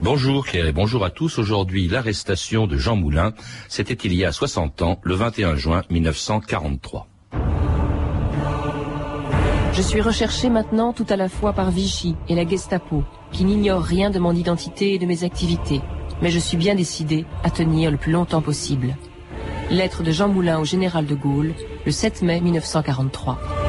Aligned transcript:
Bonjour 0.00 0.46
Claire 0.46 0.66
et 0.66 0.72
bonjour 0.72 1.04
à 1.04 1.10
tous. 1.10 1.38
Aujourd'hui, 1.38 1.88
l'arrestation 1.88 2.66
de 2.66 2.76
Jean 2.76 2.96
Moulin. 2.96 3.32
C'était 3.68 3.94
il 3.94 4.14
y 4.14 4.24
a 4.24 4.32
60 4.32 4.82
ans, 4.82 5.00
le 5.02 5.14
21 5.14 5.56
juin 5.56 5.82
1943. 5.90 7.08
Je 9.72 9.80
suis 9.80 10.00
recherché 10.02 10.50
maintenant 10.50 10.92
tout 10.92 11.06
à 11.08 11.16
la 11.16 11.28
fois 11.28 11.54
par 11.54 11.70
Vichy 11.70 12.14
et 12.28 12.34
la 12.34 12.46
Gestapo, 12.46 13.04
qui 13.30 13.44
n'ignorent 13.44 13.82
rien 13.82 14.10
de 14.10 14.18
mon 14.18 14.34
identité 14.34 14.94
et 14.94 14.98
de 14.98 15.06
mes 15.06 15.24
activités. 15.24 15.80
Mais 16.20 16.30
je 16.30 16.38
suis 16.38 16.58
bien 16.58 16.74
décidé 16.74 17.24
à 17.42 17.50
tenir 17.50 17.90
le 17.90 17.96
plus 17.96 18.12
longtemps 18.12 18.42
possible. 18.42 18.96
Lettre 19.70 20.02
de 20.02 20.10
Jean 20.10 20.28
Moulin 20.28 20.58
au 20.58 20.64
général 20.64 21.06
de 21.06 21.14
Gaulle, 21.14 21.54
le 21.86 21.92
7 21.92 22.22
mai 22.22 22.40
1943. 22.40 23.61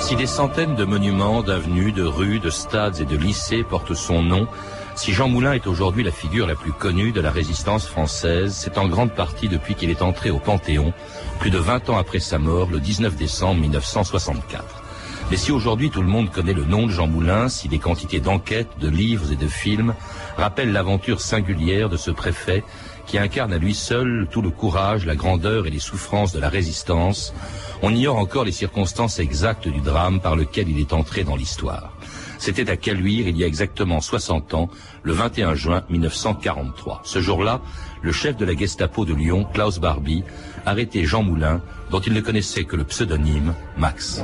Si 0.00 0.16
des 0.16 0.26
centaines 0.26 0.74
de 0.74 0.84
monuments, 0.84 1.42
d'avenues, 1.42 1.92
de 1.92 2.02
rues, 2.02 2.38
de 2.38 2.50
stades 2.50 3.00
et 3.00 3.04
de 3.04 3.16
lycées 3.16 3.62
portent 3.62 3.94
son 3.94 4.22
nom, 4.22 4.46
si 4.94 5.12
Jean 5.12 5.28
Moulin 5.28 5.52
est 5.52 5.66
aujourd'hui 5.66 6.02
la 6.02 6.10
figure 6.10 6.46
la 6.46 6.54
plus 6.54 6.72
connue 6.72 7.12
de 7.12 7.20
la 7.20 7.30
résistance 7.30 7.86
française, 7.86 8.54
c'est 8.54 8.78
en 8.78 8.88
grande 8.88 9.12
partie 9.12 9.48
depuis 9.48 9.74
qu'il 9.74 9.90
est 9.90 10.02
entré 10.02 10.30
au 10.30 10.38
Panthéon, 10.38 10.92
plus 11.38 11.50
de 11.50 11.58
20 11.58 11.88
ans 11.90 11.98
après 11.98 12.20
sa 12.20 12.38
mort, 12.38 12.68
le 12.70 12.80
19 12.80 13.16
décembre 13.16 13.60
1964. 13.60 14.87
Mais 15.30 15.36
si 15.36 15.52
aujourd'hui 15.52 15.90
tout 15.90 16.00
le 16.00 16.08
monde 16.08 16.30
connaît 16.30 16.54
le 16.54 16.64
nom 16.64 16.86
de 16.86 16.90
Jean 16.90 17.06
Moulin, 17.06 17.50
si 17.50 17.68
des 17.68 17.78
quantités 17.78 18.18
d'enquêtes, 18.18 18.78
de 18.80 18.88
livres 18.88 19.30
et 19.30 19.36
de 19.36 19.46
films 19.46 19.94
rappellent 20.38 20.72
l'aventure 20.72 21.20
singulière 21.20 21.90
de 21.90 21.98
ce 21.98 22.10
préfet 22.10 22.64
qui 23.06 23.18
incarne 23.18 23.52
à 23.52 23.58
lui 23.58 23.74
seul 23.74 24.26
tout 24.30 24.40
le 24.40 24.50
courage, 24.50 25.04
la 25.04 25.16
grandeur 25.16 25.66
et 25.66 25.70
les 25.70 25.78
souffrances 25.80 26.32
de 26.32 26.40
la 26.40 26.48
résistance, 26.48 27.34
on 27.82 27.94
ignore 27.94 28.16
encore 28.16 28.44
les 28.44 28.52
circonstances 28.52 29.18
exactes 29.18 29.68
du 29.68 29.80
drame 29.80 30.20
par 30.20 30.34
lequel 30.34 30.68
il 30.68 30.78
est 30.78 30.94
entré 30.94 31.24
dans 31.24 31.36
l'histoire. 31.36 31.92
C'était 32.38 32.70
à 32.70 32.76
Caluire 32.76 33.28
il 33.28 33.36
y 33.36 33.44
a 33.44 33.46
exactement 33.46 34.00
60 34.00 34.54
ans, 34.54 34.70
le 35.02 35.12
21 35.12 35.54
juin 35.54 35.82
1943. 35.90 37.02
Ce 37.04 37.20
jour-là, 37.20 37.60
le 38.00 38.12
chef 38.12 38.36
de 38.36 38.44
la 38.44 38.54
Gestapo 38.54 39.04
de 39.04 39.14
Lyon, 39.14 39.46
Klaus 39.52 39.78
Barbie, 39.78 40.22
arrêtait 40.64 41.04
Jean 41.04 41.22
Moulin, 41.22 41.60
dont 41.90 42.00
il 42.00 42.12
ne 42.12 42.20
connaissait 42.20 42.64
que 42.64 42.76
le 42.76 42.84
pseudonyme 42.84 43.54
Max. 43.76 44.22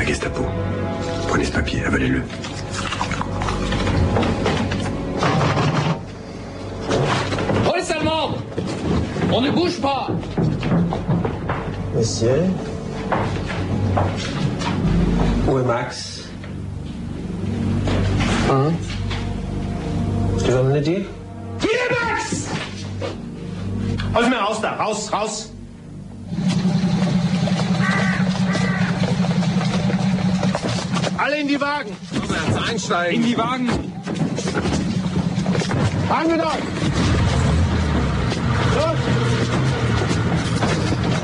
La 0.00 0.06
Gestapo. 0.06 0.46
Prenez 1.28 1.44
ce 1.44 1.52
papier, 1.52 1.84
avalez-le. 1.84 2.22
Police 7.66 7.90
allemande 7.90 8.36
On 9.30 9.42
ne 9.42 9.50
bouge 9.50 9.78
pas. 9.78 10.08
Monsieur. 11.94 12.44
Où 15.46 15.58
est 15.58 15.64
Max? 15.64 16.24
Hein? 18.50 18.72
Ce 20.38 20.44
que 20.44 20.50
je 20.50 20.56
viens 20.56 20.76
de 20.76 20.78
dire? 20.78 21.02
Qui 21.60 21.66
est 21.66 21.90
Max? 21.90 22.48
Mir 24.14 24.46
raus 24.46 24.62
da, 24.62 24.76
raus, 24.76 25.10
raus 25.10 25.49
Alle 31.30 31.42
in 31.42 31.46
die 31.46 31.60
Wagen! 31.60 31.96
einsteigen. 32.68 33.22
In 33.22 33.28
die 33.28 33.38
Wagen! 33.38 33.68
Wir 36.26 36.38
doch! 36.38 36.58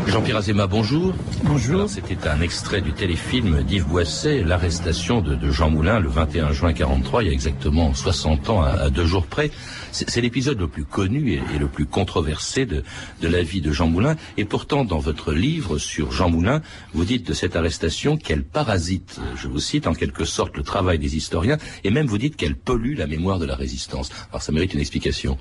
Jean-Pierre 0.06 0.38
Azéma, 0.38 0.68
bonjour. 0.68 1.12
Bonjour. 1.48 1.88
C'était 1.88 2.26
un 2.26 2.40
extrait 2.40 2.80
du 2.80 2.92
téléfilm 2.92 3.62
d'Yves 3.62 3.86
Boisset, 3.86 4.42
l'arrestation 4.42 5.20
de, 5.20 5.50
Jean 5.50 5.70
Moulin 5.70 6.00
le 6.00 6.08
21 6.08 6.50
juin 6.50 6.72
43, 6.72 7.22
il 7.22 7.26
y 7.26 7.30
a 7.30 7.32
exactement 7.32 7.94
60 7.94 8.50
ans 8.50 8.62
à, 8.62 8.90
deux 8.90 9.06
jours 9.06 9.26
près. 9.26 9.52
C'est 9.92 10.20
l'épisode 10.20 10.58
le 10.58 10.66
plus 10.66 10.84
connu 10.84 11.34
et, 11.34 11.58
le 11.58 11.68
plus 11.68 11.86
controversé 11.86 12.66
de, 12.66 12.82
de 13.20 13.28
la 13.28 13.42
vie 13.42 13.60
de 13.60 13.70
Jean 13.70 13.86
Moulin. 13.86 14.16
Et 14.36 14.44
pourtant, 14.44 14.84
dans 14.84 14.98
votre 14.98 15.32
livre 15.32 15.78
sur 15.78 16.10
Jean 16.10 16.30
Moulin, 16.30 16.62
vous 16.94 17.04
dites 17.04 17.26
de 17.28 17.32
cette 17.32 17.54
arrestation 17.54 18.16
qu'elle 18.16 18.42
parasite, 18.42 19.20
je 19.36 19.46
vous 19.46 19.60
cite 19.60 19.86
en 19.86 19.94
quelque 19.94 20.24
sorte 20.24 20.56
le 20.56 20.64
travail 20.64 20.98
des 20.98 21.16
historiens, 21.16 21.58
et 21.84 21.90
même 21.90 22.06
vous 22.06 22.18
dites 22.18 22.36
qu'elle 22.36 22.56
pollue 22.56 22.96
la 22.96 23.06
mémoire 23.06 23.38
de 23.38 23.46
la 23.46 23.54
résistance. 23.54 24.10
Alors 24.30 24.42
ça 24.42 24.50
mérite 24.50 24.74
une 24.74 24.80
explication 24.80 25.38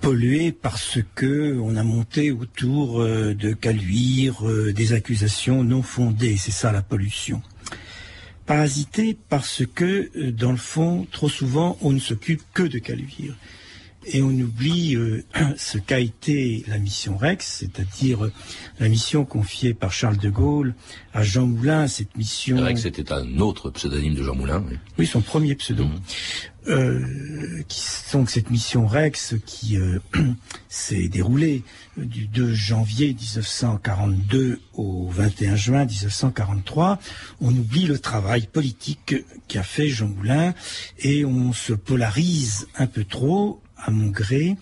pollué 0.00 0.52
parce 0.52 0.98
que 1.14 1.58
on 1.60 1.76
a 1.76 1.82
monté 1.82 2.30
autour 2.30 3.00
euh, 3.00 3.34
de 3.34 3.52
Caluire 3.52 4.46
euh, 4.46 4.72
des 4.72 4.92
accusations 4.92 5.64
non 5.64 5.82
fondées. 5.82 6.36
C'est 6.36 6.52
ça 6.52 6.72
la 6.72 6.82
pollution. 6.82 7.42
Parasité 8.46 9.16
parce 9.28 9.64
que, 9.74 10.10
euh, 10.16 10.30
dans 10.30 10.52
le 10.52 10.56
fond, 10.56 11.06
trop 11.10 11.28
souvent, 11.28 11.76
on 11.80 11.92
ne 11.92 11.98
s'occupe 11.98 12.42
que 12.54 12.62
de 12.62 12.78
Caluire 12.78 13.34
et 14.12 14.22
on 14.22 14.30
oublie 14.30 14.94
euh, 14.96 15.24
ce 15.56 15.78
qu'a 15.78 15.98
été 15.98 16.64
la 16.68 16.78
mission 16.78 17.16
Rex, 17.16 17.58
c'est-à-dire 17.60 18.30
la 18.78 18.88
mission 18.88 19.24
confiée 19.24 19.74
par 19.74 19.92
Charles 19.92 20.18
de 20.18 20.30
Gaulle 20.30 20.74
à 21.12 21.22
Jean 21.22 21.46
Moulin, 21.46 21.88
cette 21.88 22.16
mission... 22.16 22.58
Rex 22.62 22.84
était 22.84 23.12
un 23.12 23.38
autre 23.38 23.70
pseudonyme 23.70 24.14
de 24.14 24.22
Jean 24.22 24.34
Moulin. 24.34 24.64
Oui, 24.98 25.06
son 25.06 25.20
premier 25.20 25.54
pseudo. 25.54 25.86
Euh, 26.68 27.62
qui, 27.68 27.80
donc 28.16 28.30
cette 28.30 28.48
mission 28.48 28.86
Rex 28.86 29.34
qui 29.44 29.76
s'est 30.70 31.08
déroulée 31.08 31.64
du 31.98 32.26
2 32.26 32.54
janvier 32.54 33.08
1942 33.08 34.58
au 34.72 35.10
21 35.10 35.54
juin 35.54 35.84
1943, 35.84 36.98
on 37.42 37.50
oublie 37.50 37.84
le 37.84 37.98
travail 37.98 38.46
politique 38.46 39.16
qu'a 39.48 39.62
fait 39.62 39.90
Jean 39.90 40.08
Moulin 40.08 40.54
et 40.98 41.26
on 41.26 41.52
se 41.52 41.74
polarise 41.74 42.68
un 42.78 42.86
peu 42.86 43.04
trop 43.04 43.60
à 43.76 43.90
mon 43.90 44.06
gré 44.06 44.56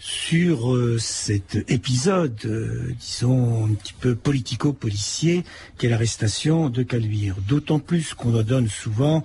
sur 0.00 0.74
euh, 0.74 0.98
cet 0.98 1.70
épisode, 1.70 2.36
euh, 2.46 2.94
disons, 2.98 3.66
un 3.66 3.74
petit 3.74 3.92
peu 3.92 4.16
politico-policier, 4.16 5.44
qu'est 5.76 5.88
l'arrestation 5.88 6.68
de 6.68 6.82
Caluire. 6.82 7.36
D'autant 7.46 7.78
plus 7.78 8.14
qu'on 8.14 8.30
donne 8.42 8.68
souvent 8.68 9.22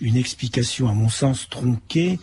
une 0.00 0.16
explication, 0.16 0.88
à 0.88 0.92
mon 0.92 1.08
sens, 1.08 1.48
tronquée, 1.48 2.18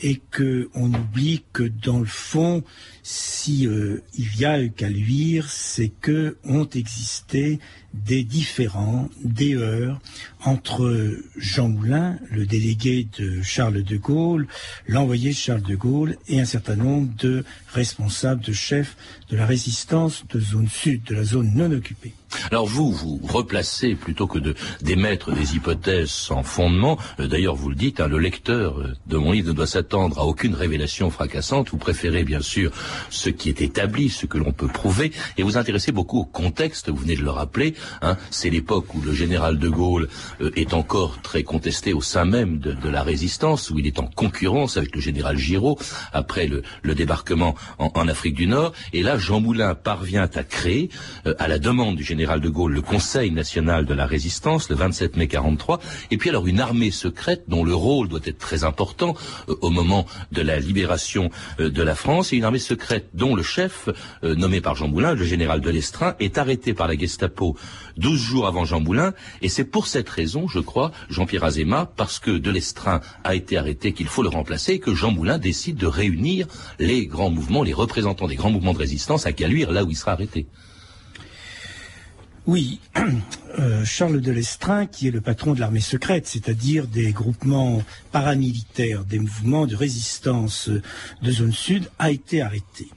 et 0.00 0.20
qu'on 0.34 0.94
oublie 0.94 1.42
que 1.52 1.64
dans 1.64 1.98
le 1.98 2.06
fond, 2.06 2.62
si 3.02 3.66
euh, 3.66 4.02
il 4.14 4.36
y 4.38 4.44
a 4.44 4.60
eu 4.62 4.70
Caluire, 4.70 5.50
c'est 5.50 5.88
que 5.88 6.36
ont 6.44 6.68
existé 6.68 7.58
des 7.94 8.22
différends, 8.22 9.08
des 9.24 9.54
heurts 9.54 9.98
entre 10.44 11.16
Jean 11.36 11.68
Moulin, 11.68 12.18
le 12.30 12.46
délégué 12.46 13.08
de 13.18 13.42
Charles 13.42 13.82
de 13.82 13.96
Gaulle, 13.96 14.46
l'envoyé 14.86 15.30
de 15.30 15.36
Charles 15.36 15.62
de 15.62 15.74
Gaulle 15.74 16.16
et 16.28 16.40
un 16.40 16.44
certain 16.44 16.76
nombre 16.76 17.12
de 17.16 17.44
responsables, 17.68 18.44
de 18.44 18.52
chefs 18.52 18.96
de 19.30 19.36
la 19.36 19.46
résistance 19.46 20.24
de 20.28 20.38
zone 20.38 20.68
sud, 20.68 21.02
de 21.04 21.14
la 21.14 21.24
zone 21.24 21.52
non 21.54 21.72
occupée. 21.72 22.12
Alors 22.50 22.66
vous, 22.66 22.90
vous 22.92 23.20
replacez 23.22 23.94
plutôt 23.94 24.26
que 24.26 24.38
de 24.38 24.54
d'émettre 24.82 25.32
des 25.32 25.54
hypothèses 25.54 26.10
sans 26.10 26.42
fondement. 26.42 26.98
Euh, 27.20 27.26
d'ailleurs, 27.26 27.54
vous 27.54 27.68
le 27.68 27.74
dites, 27.74 28.00
hein, 28.00 28.08
le 28.08 28.18
lecteur 28.18 28.80
euh, 28.80 28.94
de 29.06 29.16
mon 29.16 29.32
livre 29.32 29.48
ne 29.48 29.52
doit 29.52 29.66
s'attendre 29.66 30.18
à 30.18 30.24
aucune 30.24 30.54
révélation 30.54 31.10
fracassante. 31.10 31.70
Vous 31.70 31.78
préférez 31.78 32.24
bien 32.24 32.40
sûr 32.40 32.72
ce 33.10 33.28
qui 33.28 33.48
est 33.48 33.60
établi, 33.60 34.08
ce 34.08 34.26
que 34.26 34.38
l'on 34.38 34.52
peut 34.52 34.68
prouver, 34.68 35.12
et 35.36 35.42
vous 35.42 35.56
intéressez 35.58 35.92
beaucoup 35.92 36.20
au 36.20 36.24
contexte. 36.24 36.88
Vous 36.88 36.96
venez 36.96 37.16
de 37.16 37.22
le 37.22 37.30
rappeler. 37.30 37.74
Hein, 38.02 38.16
c'est 38.30 38.50
l'époque 38.50 38.94
où 38.94 39.02
le 39.02 39.12
général 39.12 39.58
de 39.58 39.68
Gaulle 39.68 40.08
euh, 40.40 40.50
est 40.56 40.72
encore 40.72 41.20
très 41.20 41.42
contesté 41.42 41.92
au 41.92 42.00
sein 42.00 42.24
même 42.24 42.58
de, 42.58 42.88
la 42.88 43.02
résistance, 43.02 43.70
où 43.70 43.78
il 43.78 43.86
est 43.86 43.98
en 43.98 44.06
concurrence 44.06 44.78
avec 44.78 44.94
le 44.94 45.00
général 45.02 45.36
Giraud 45.36 45.78
après 46.12 46.46
le, 46.46 46.62
débarquement 46.94 47.54
en, 47.78 48.08
Afrique 48.08 48.34
du 48.34 48.46
Nord. 48.46 48.72
Et 48.94 49.02
là, 49.02 49.18
Jean 49.18 49.40
Moulin 49.40 49.74
parvient 49.74 50.28
à 50.34 50.42
créer, 50.42 50.88
à 51.38 51.48
la 51.48 51.58
demande 51.58 51.96
du 51.96 52.02
général 52.02 52.37
de 52.40 52.48
Gaulle 52.48 52.72
le 52.72 52.82
Conseil 52.82 53.30
national 53.30 53.86
de 53.86 53.94
la 53.94 54.06
résistance 54.06 54.68
le 54.68 54.76
27 54.76 55.16
mai 55.16 55.28
43, 55.28 55.80
et 56.10 56.16
puis 56.16 56.30
alors 56.30 56.46
une 56.46 56.60
armée 56.60 56.90
secrète 56.90 57.44
dont 57.48 57.64
le 57.64 57.74
rôle 57.74 58.08
doit 58.08 58.20
être 58.24 58.38
très 58.38 58.64
important 58.64 59.14
euh, 59.48 59.54
au 59.60 59.70
moment 59.70 60.06
de 60.32 60.42
la 60.42 60.58
libération 60.58 61.30
euh, 61.60 61.70
de 61.70 61.82
la 61.82 61.94
France, 61.94 62.32
et 62.32 62.36
une 62.36 62.44
armée 62.44 62.58
secrète 62.58 63.10
dont 63.14 63.34
le 63.34 63.42
chef, 63.42 63.88
euh, 64.24 64.34
nommé 64.34 64.60
par 64.60 64.74
Jean 64.74 64.88
Moulin, 64.88 65.14
le 65.14 65.24
général 65.24 65.60
de 65.60 65.70
Lestrin, 65.70 66.14
est 66.20 66.38
arrêté 66.38 66.74
par 66.74 66.88
la 66.88 66.96
Gestapo 66.96 67.56
12 67.96 68.20
jours 68.20 68.46
avant 68.46 68.64
Jean 68.64 68.80
Moulin, 68.80 69.12
et 69.42 69.48
c'est 69.48 69.64
pour 69.64 69.86
cette 69.86 70.08
raison, 70.08 70.48
je 70.48 70.60
crois, 70.60 70.92
Jean-Pierre 71.08 71.44
Azéma, 71.44 71.90
parce 71.96 72.18
que 72.18 72.30
de 72.30 72.50
Lestrin 72.50 73.00
a 73.24 73.34
été 73.34 73.56
arrêté 73.56 73.92
qu'il 73.92 74.08
faut 74.08 74.22
le 74.22 74.28
remplacer, 74.28 74.78
que 74.78 74.94
Jean 74.94 75.10
Moulin 75.10 75.38
décide 75.38 75.76
de 75.76 75.86
réunir 75.86 76.46
les 76.78 77.06
grands 77.06 77.30
mouvements, 77.30 77.62
les 77.62 77.72
représentants 77.72 78.28
des 78.28 78.36
grands 78.36 78.50
mouvements 78.50 78.72
de 78.72 78.78
résistance 78.78 79.26
à 79.26 79.32
Caluire, 79.32 79.72
là 79.72 79.84
où 79.84 79.90
il 79.90 79.96
sera 79.96 80.12
arrêté. 80.12 80.46
Oui, 82.48 82.80
euh, 83.58 83.84
Charles 83.84 84.22
de 84.22 84.32
Lestrin, 84.32 84.86
qui 84.86 85.06
est 85.06 85.10
le 85.10 85.20
patron 85.20 85.52
de 85.52 85.60
l'armée 85.60 85.80
secrète, 85.80 86.26
c'est-à-dire 86.26 86.86
des 86.86 87.12
groupements 87.12 87.82
paramilitaires, 88.10 89.04
des 89.04 89.18
mouvements 89.18 89.66
de 89.66 89.76
résistance 89.76 90.70
de 90.70 91.30
zone 91.30 91.52
sud, 91.52 91.90
a 91.98 92.10
été 92.10 92.40
arrêté. 92.40 92.88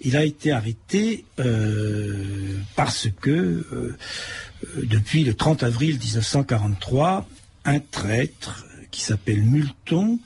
Il 0.00 0.16
a 0.16 0.24
été 0.24 0.52
arrêté 0.52 1.26
euh, 1.38 2.56
parce 2.76 3.08
que 3.20 3.30
euh, 3.30 3.94
depuis 4.82 5.22
le 5.22 5.34
30 5.34 5.64
avril 5.64 5.98
1943, 5.98 7.28
un 7.66 7.80
traître 7.80 8.64
qui 8.90 9.02
s'appelle 9.02 9.42
Multon 9.42 10.18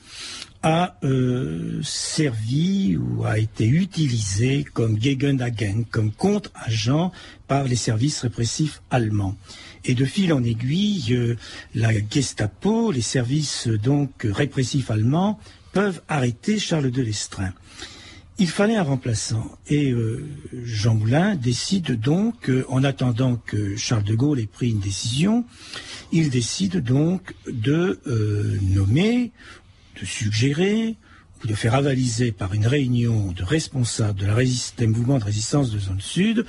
a 0.61 0.97
euh, 1.03 1.79
servi 1.83 2.97
ou 2.97 3.23
a 3.23 3.39
été 3.39 3.65
utilisé 3.65 4.65
comme 4.73 5.01
Gegenagent, 5.01 5.85
comme 5.89 6.11
contre-agent 6.11 7.11
par 7.47 7.63
les 7.63 7.77
services 7.77 8.21
répressifs 8.21 8.81
allemands. 8.91 9.37
Et 9.85 9.95
de 9.95 10.03
fil 10.03 10.33
en 10.33 10.43
aiguille, 10.43 11.13
euh, 11.13 11.37
la 11.75 11.91
Gestapo, 12.09 12.91
les 12.91 13.01
services 13.01 13.67
donc 13.67 14.27
répressifs 14.29 14.91
allemands, 14.91 15.39
peuvent 15.71 16.01
arrêter 16.09 16.59
Charles 16.59 16.91
de 16.91 17.01
Lestrin. 17.01 17.53
Il 18.37 18.47
fallait 18.47 18.77
un 18.77 18.83
remplaçant 18.83 19.51
et 19.67 19.91
euh, 19.91 20.25
Jean 20.63 20.95
Moulin 20.95 21.35
décide 21.35 21.99
donc, 21.99 22.49
en 22.69 22.83
attendant 22.83 23.35
que 23.35 23.75
Charles 23.75 24.03
de 24.03 24.15
Gaulle 24.15 24.39
ait 24.39 24.47
pris 24.47 24.69
une 24.69 24.79
décision, 24.79 25.45
il 26.13 26.29
décide 26.29 26.81
donc 26.81 27.35
de 27.47 27.99
nommer 28.73 29.31
de 29.99 30.05
suggérer 30.05 30.95
ou 31.43 31.47
de 31.47 31.53
faire 31.53 31.75
avaliser 31.75 32.31
par 32.31 32.53
une 32.53 32.67
réunion 32.67 33.31
de 33.31 33.43
responsables 33.43 34.19
de 34.19 34.25
la 34.25 34.35
des 34.35 34.87
mouvements 34.87 35.19
de 35.19 35.23
résistance 35.23 35.71
de 35.71 35.79
zone 35.79 36.01
sud 36.01 36.45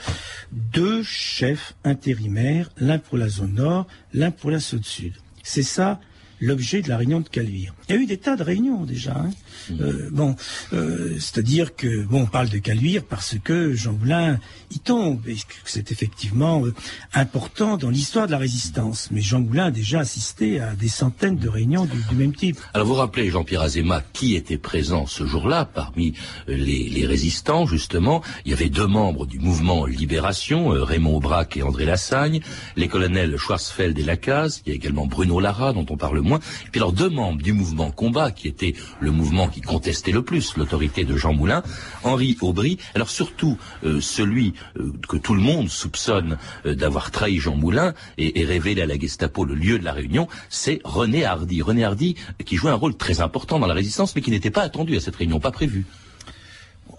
deux 0.53 1.03
chefs 1.03 1.75
intérimaires, 1.85 2.71
l'un 2.77 2.99
pour 2.99 3.19
la 3.19 3.29
zone 3.29 3.55
nord, 3.55 3.87
l'un 4.13 4.31
pour 4.31 4.51
la 4.51 4.59
zone 4.59 4.83
sud. 4.83 5.15
C'est 5.43 5.63
ça 5.63 6.01
l'objet 6.41 6.83
de 6.83 6.89
la 6.89 6.97
réunion 6.97 7.21
de 7.21 7.29
Caluire. 7.29 7.75
Il 7.89 7.95
y 7.95 7.99
a 7.99 8.01
eu 8.01 8.07
des 8.07 8.17
tas 8.17 8.37
de 8.37 8.43
réunions 8.43 8.85
déjà. 8.85 9.17
Hein. 9.17 9.31
Mmh. 9.69 9.75
Euh, 9.81 10.09
bon, 10.11 10.37
euh, 10.73 11.15
c'est-à-dire 11.19 11.77
que 11.77 12.05
bon, 12.05 12.23
on 12.23 12.27
parle 12.27 12.49
de 12.49 12.59
Caluire 12.59 13.05
parce 13.05 13.37
que 13.43 13.75
Jean 13.75 13.93
Moulin 13.93 14.39
y 14.71 14.79
tombe 14.79 15.21
et 15.29 15.35
que 15.35 15.55
c'est 15.65 15.93
effectivement 15.93 16.65
euh, 16.65 16.75
important 17.13 17.77
dans 17.77 17.91
l'histoire 17.91 18.27
de 18.27 18.33
la 18.33 18.39
résistance. 18.39 19.09
Mais 19.11 19.21
Jean 19.21 19.41
Moulin 19.41 19.67
a 19.67 19.71
déjà 19.71 20.01
assisté 20.01 20.61
à 20.61 20.75
des 20.75 20.89
centaines 20.89 21.37
de 21.37 21.49
réunions 21.49 21.87
du, 21.87 22.17
même 22.17 22.35
type. 22.35 22.59
Alors 22.75 22.87
vous 22.87 22.95
rappelez 22.95 23.31
Jean-Pierre 23.31 23.63
Azéma 23.63 24.03
qui 24.13 24.35
était 24.35 24.59
présent 24.59 25.07
ce 25.07 25.27
jour-là 25.27 25.65
parmi 25.65 26.15
les, 26.49 26.89
les, 26.89 27.07
résistants 27.07 27.67
justement? 27.67 28.23
Il 28.45 28.51
y 28.51 28.55
avait 28.55 28.69
deux 28.69 28.87
membres 28.87 29.27
du 29.27 29.39
mouvement 29.39 29.85
Libération, 29.85 30.69
Raymond 30.69 31.17
Aubrac 31.17 31.57
et 31.57 31.63
André 31.63 31.85
Lassagne, 31.85 32.41
les 32.77 32.89
colonels 32.89 33.37
Schwarzfeld 33.37 33.99
et 33.99 34.03
Lacaze. 34.03 34.63
Il 34.65 34.71
y 34.71 34.73
a 34.73 34.77
également 34.77 35.07
Bruno 35.07 35.41
Lara 35.41 35.73
dont 35.73 35.87
on 35.91 35.97
parle 35.97 36.21
moins. 36.21 36.30
Et 36.39 36.71
puis 36.71 36.81
alors 36.81 36.93
deux 36.93 37.09
membres 37.09 37.43
du 37.43 37.53
mouvement 37.53 37.91
Combat 37.91 38.31
qui 38.31 38.49
était 38.49 38.75
le 39.01 39.11
mouvement 39.11 39.49
qui 39.49 39.61
contestait 39.61 40.13
le 40.13 40.23
plus 40.23 40.57
l'autorité 40.57 41.05
de 41.05 41.17
Jean 41.17 41.33
Moulin, 41.33 41.63
Henri 42.05 42.37
Aubry, 42.41 42.79
alors 42.95 43.11
surtout 43.11 43.59
euh, 43.85 44.01
celui 44.01 44.55
euh, 44.79 44.93
que 45.09 45.17
tout 45.17 45.35
le 45.35 45.41
monde 45.41 45.69
soupçonne 45.69 46.39
euh, 46.67 46.75
d'avoir 46.75 47.11
trahi 47.11 47.39
Jean 47.39 47.57
Moulin 47.57 47.95
et, 48.19 48.41
et, 48.41 48.45
révélé 48.45 48.83
à 48.83 48.87
la 48.87 48.99
Gestapo 48.99 49.45
le 49.45 49.55
lieu 49.55 49.79
de 49.79 49.85
la 49.85 49.93
réunion, 49.93 50.29
c'est 50.49 50.81
René 50.85 51.25
Hardy. 51.25 51.63
René 51.63 51.85
Hardy 51.85 52.17
qui 52.45 52.57
jouait 52.57 52.71
un 52.71 52.75
rôle 52.75 52.97
très 52.97 53.21
important 53.21 53.59
dans 53.59 53.67
la 53.67 53.75
résistance 53.75 54.15
mais 54.15 54.23
qui 54.23 54.31
n'était 54.31 54.51
pas 54.51 54.63
attendu 54.63 54.97
à 54.97 55.01
cette 55.01 55.17
réunion, 55.17 55.41
pas 55.41 55.53
prévu. 55.53 55.87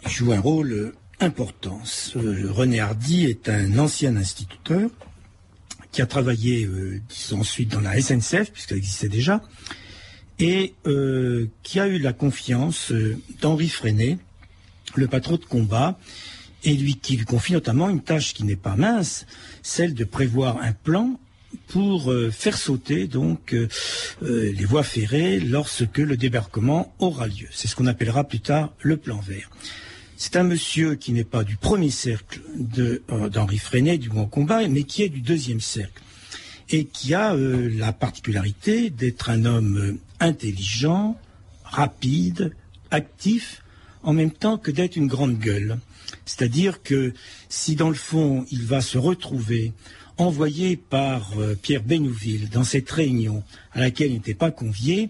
Il 0.06 0.12
joue 0.12 0.32
un 0.32 0.40
rôle 0.40 0.94
important. 1.20 1.80
René 2.16 2.80
Hardy 2.80 3.26
est 3.26 3.50
un 3.50 3.78
ancien 3.78 4.16
instituteur 4.16 4.90
qui 5.92 6.02
a 6.02 6.06
travaillé 6.06 6.70
disons, 7.10 7.42
ensuite 7.42 7.70
dans 7.70 7.82
la 7.82 8.00
SNCF, 8.00 8.52
puisqu'elle 8.52 8.78
existait 8.78 9.10
déjà, 9.10 9.42
et 10.42 10.74
euh, 10.88 11.48
qui 11.62 11.80
a 11.80 11.88
eu 11.88 12.00
la 12.00 12.14
confiance 12.14 12.92
euh, 12.92 13.18
d'Henri 13.42 13.70
Freinet, 13.70 14.18
le 14.96 15.08
patron 15.08 15.38
de 15.38 15.46
combat, 15.46 16.00
et 16.64 16.74
lui 16.74 16.96
qui 16.96 17.16
lui 17.16 17.26
confie 17.26 17.54
notamment 17.54 17.90
une 17.90 18.02
tâche 18.02 18.34
qui 18.34 18.44
n'est 18.44 18.56
pas 18.56 18.76
mince, 18.76 19.26
celle 19.62 19.94
de 19.94 20.04
prévoir 20.04 20.58
un 20.62 20.74
plan 20.74 21.20
pour 21.68 22.12
euh, 22.12 22.32
faire 22.32 22.58
sauter 22.58 23.08
donc 23.08 23.56
les 24.22 24.66
voies 24.66 24.84
ferrées 24.84 25.40
lorsque 25.40 25.98
le 25.98 26.18
débarquement 26.18 26.94
aura 27.00 27.28
lieu. 27.28 27.48
C'est 27.52 27.68
ce 27.68 27.76
qu'on 27.76 27.88
appellera 27.88 28.24
plus 28.24 28.40
tard 28.40 28.74
le 28.80 28.98
plan 28.98 29.20
vert. 29.20 29.50
C'est 30.24 30.36
un 30.36 30.44
monsieur 30.44 30.94
qui 30.94 31.14
n'est 31.14 31.24
pas 31.24 31.44
du 31.44 31.58
premier 31.58 31.90
cercle 31.90 32.42
d'Henri 32.56 33.58
Freinet, 33.58 33.98
du 33.98 34.08
Grand 34.08 34.28
Combat, 34.28 34.68
mais 34.68 34.84
qui 34.84 35.02
est 35.02 35.10
du 35.10 35.22
deuxième 35.22 35.62
cercle 35.62 36.00
et 36.70 36.86
qui 36.86 37.16
a 37.16 37.34
la 37.34 37.92
particularité 37.92 38.92
d'être 38.92 39.32
un 39.32 39.46
homme 39.46 39.98
intelligent, 40.20 41.20
rapide, 41.64 42.56
actif, 42.92 43.64
en 44.04 44.14
même 44.14 44.30
temps 44.30 44.60
que 44.60 44.70
d'être 44.70 44.96
une 44.96 45.08
grande 45.08 45.40
gueule. 45.40 45.80
C'est-à-dire 46.26 46.84
que 46.84 47.16
si 47.50 47.76
dans 47.76 47.90
le 47.90 47.96
fond 47.96 48.46
il 48.52 48.64
va 48.64 48.82
se 48.82 49.00
retrouver 49.00 49.74
envoyé 50.18 50.78
par 50.78 51.32
euh, 51.40 51.56
Pierre 51.60 51.82
Bénouville 51.82 52.50
dans 52.50 52.64
cette 52.64 52.92
réunion 52.92 53.44
à 53.72 53.80
laquelle 53.80 54.12
il 54.12 54.18
n'était 54.18 54.36
pas 54.36 54.52
convié, 54.52 55.10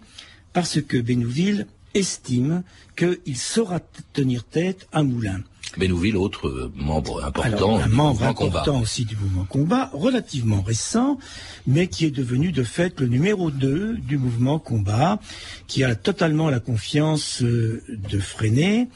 parce 0.53 0.81
que 0.81 0.95
Bénouville 0.95 1.67
estime 1.93 2.63
qu'il 2.95 3.37
saura 3.37 3.79
tenir 4.13 4.43
tête 4.43 4.87
à 4.91 5.03
Moulin. 5.03 5.41
Benouville, 5.77 6.17
autre 6.17 6.47
euh, 6.47 6.71
membre 6.75 7.23
important 7.23 7.79
un 7.79 7.87
membre 7.87 8.23
important 8.23 8.81
aussi 8.81 9.05
du 9.05 9.15
mouvement 9.15 9.45
combat, 9.45 9.89
relativement 9.93 10.61
récent, 10.61 11.17
mais 11.65 11.87
qui 11.87 12.05
est 12.05 12.11
devenu 12.11 12.51
de 12.51 12.63
fait 12.63 12.99
le 12.99 13.07
numéro 13.07 13.51
2 13.51 13.97
du 13.97 14.17
mouvement 14.17 14.59
combat, 14.59 15.19
qui 15.67 15.83
a 15.83 15.95
totalement 15.95 16.49
la 16.49 16.59
confiance 16.59 17.41
euh, 17.41 17.81
de 17.87 18.19
Freinet. 18.19 18.89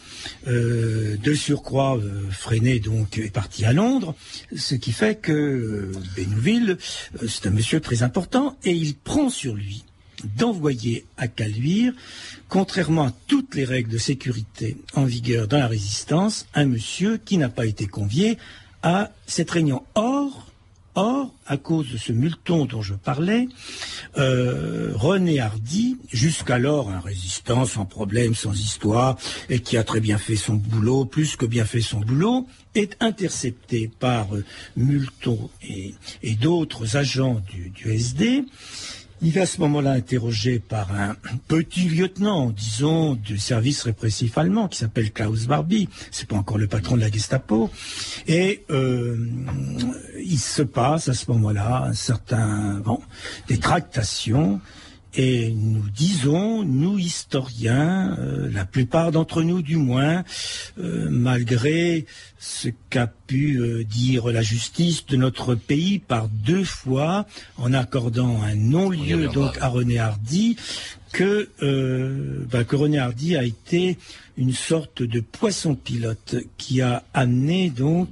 Euh, 0.48 1.16
de 1.18 1.34
surcroît, 1.34 1.98
Freinet 2.30 2.80
donc 2.80 3.18
est 3.18 3.34
parti 3.34 3.64
à 3.66 3.74
Londres, 3.74 4.16
ce 4.56 4.76
qui 4.76 4.92
fait 4.92 5.16
que 5.16 5.92
Benouville, 6.18 6.78
c'est 7.28 7.48
un 7.48 7.52
monsieur 7.52 7.80
très 7.80 8.04
important, 8.04 8.58
et 8.64 8.72
il 8.72 8.96
prend 8.96 9.30
sur 9.30 9.54
lui 9.56 9.86
d'envoyer 10.24 11.06
à 11.18 11.28
Caluire 11.28 11.94
contrairement 12.50 13.08
à 13.08 13.14
toutes 13.28 13.56
les 13.56 13.66
règles 13.66 13.92
de 13.92 13.98
sécurité 13.98 14.78
en 14.94 15.06
vigueur 15.06 15.48
dans 15.48 15.60
la 15.60 15.68
résistance, 15.68 16.48
un 16.54 16.66
monsieur 16.66 17.18
qui 17.18 17.38
n'a 17.38 17.50
pas 17.50 17.66
été 17.66 17.88
convié 17.88 18.38
à 18.84 19.12
cette 19.26 19.52
réunion. 19.52 19.84
Or, 19.96 20.48
or, 20.94 21.34
à 21.48 21.58
cause 21.58 21.92
de 21.92 21.98
ce 21.98 22.12
multon 22.12 22.66
dont 22.66 22.82
je 22.82 22.94
parlais, 22.94 23.48
euh, 24.18 24.92
René 24.96 25.40
Hardy, 25.40 25.98
jusqu'alors 26.12 26.90
un 26.90 27.00
résistant 27.00 27.66
sans 27.66 27.86
problème, 27.86 28.36
sans 28.36 28.54
histoire, 28.54 29.18
et 29.50 29.60
qui 29.60 29.76
a 29.76 29.84
très 29.84 30.00
bien 30.00 30.18
fait 30.18 30.36
son 30.36 30.54
boulot, 30.54 31.06
plus 31.06 31.36
que 31.36 31.46
bien 31.46 31.66
fait 31.66 31.82
son 31.82 32.00
boulot, 32.00 32.48
est 32.76 32.96
intercepté 33.02 33.90
par 34.00 34.36
euh, 34.36 34.46
Multon 34.78 35.50
et, 35.64 35.96
d'autres 36.36 36.96
agents 36.98 37.42
du, 37.52 37.70
du 37.70 37.92
SD 37.92 38.46
il 39.26 39.36
est 39.40 39.42
à 39.42 39.46
ce 39.48 39.60
moment-là 39.62 39.94
interrogé 39.94 40.60
par 40.60 40.94
un 40.94 41.16
petit 41.48 41.90
lieutenant, 41.90 42.52
disons, 42.52 43.16
du 43.16 43.40
service 43.40 43.82
répressif 43.82 44.38
allemand 44.38 44.68
qui 44.68 44.78
s'appelle 44.78 45.12
Klaus 45.12 45.48
Barbie. 45.48 45.90
C'est 46.12 46.28
pas 46.28 46.36
encore 46.36 46.60
le 46.60 46.68
patron 46.68 46.96
de 46.96 47.02
la 47.02 47.10
Gestapo. 47.10 47.72
Et 48.28 48.64
euh, 48.70 49.18
il 50.24 50.38
se 50.38 50.62
passe 50.62 51.10
à 51.10 51.16
ce 51.16 51.32
moment-là 51.32 51.86
un 51.88 51.94
certain, 51.94 52.76
bon, 52.86 53.00
des 53.48 53.58
tractations 53.58 54.62
et 55.18 55.52
nous 55.52 55.84
disons, 55.96 56.64
nous 56.64 57.00
historiens, 57.00 58.18
euh, 58.20 58.50
la 58.52 58.66
plupart 58.66 59.12
d'entre 59.12 59.44
nous 59.44 59.62
du 59.62 59.78
moins, 59.78 60.24
euh, 60.78 61.08
malgré 61.10 62.06
ce 62.38 62.70
qu'a 62.90 63.08
pu 63.08 63.58
euh, 63.60 63.84
dire 63.84 64.28
la 64.28 64.42
justice 64.42 65.06
de 65.06 65.16
notre 65.16 65.56
pays 65.56 66.00
par 66.00 66.28
deux 66.28 66.64
fois, 66.64 67.26
en 67.58 67.74
accordant 67.74 68.42
un 68.42 68.56
non-lieu 68.56 69.28
donc 69.30 69.58
à 69.62 69.70
René 69.70 70.00
Hardy, 70.00 70.58
que, 71.16 71.48
euh, 71.64 72.46
bah, 72.52 72.66
que 72.66 72.76
René 72.76 73.00
Hardy 73.00 73.38
a 73.38 73.44
été 73.44 73.98
une 74.38 74.52
sorte 74.52 75.02
de 75.02 75.22
poisson 75.22 75.74
pilote 75.74 76.36
qui 76.58 76.82
a 76.82 77.04
amené 77.14 77.70
donc 77.70 78.10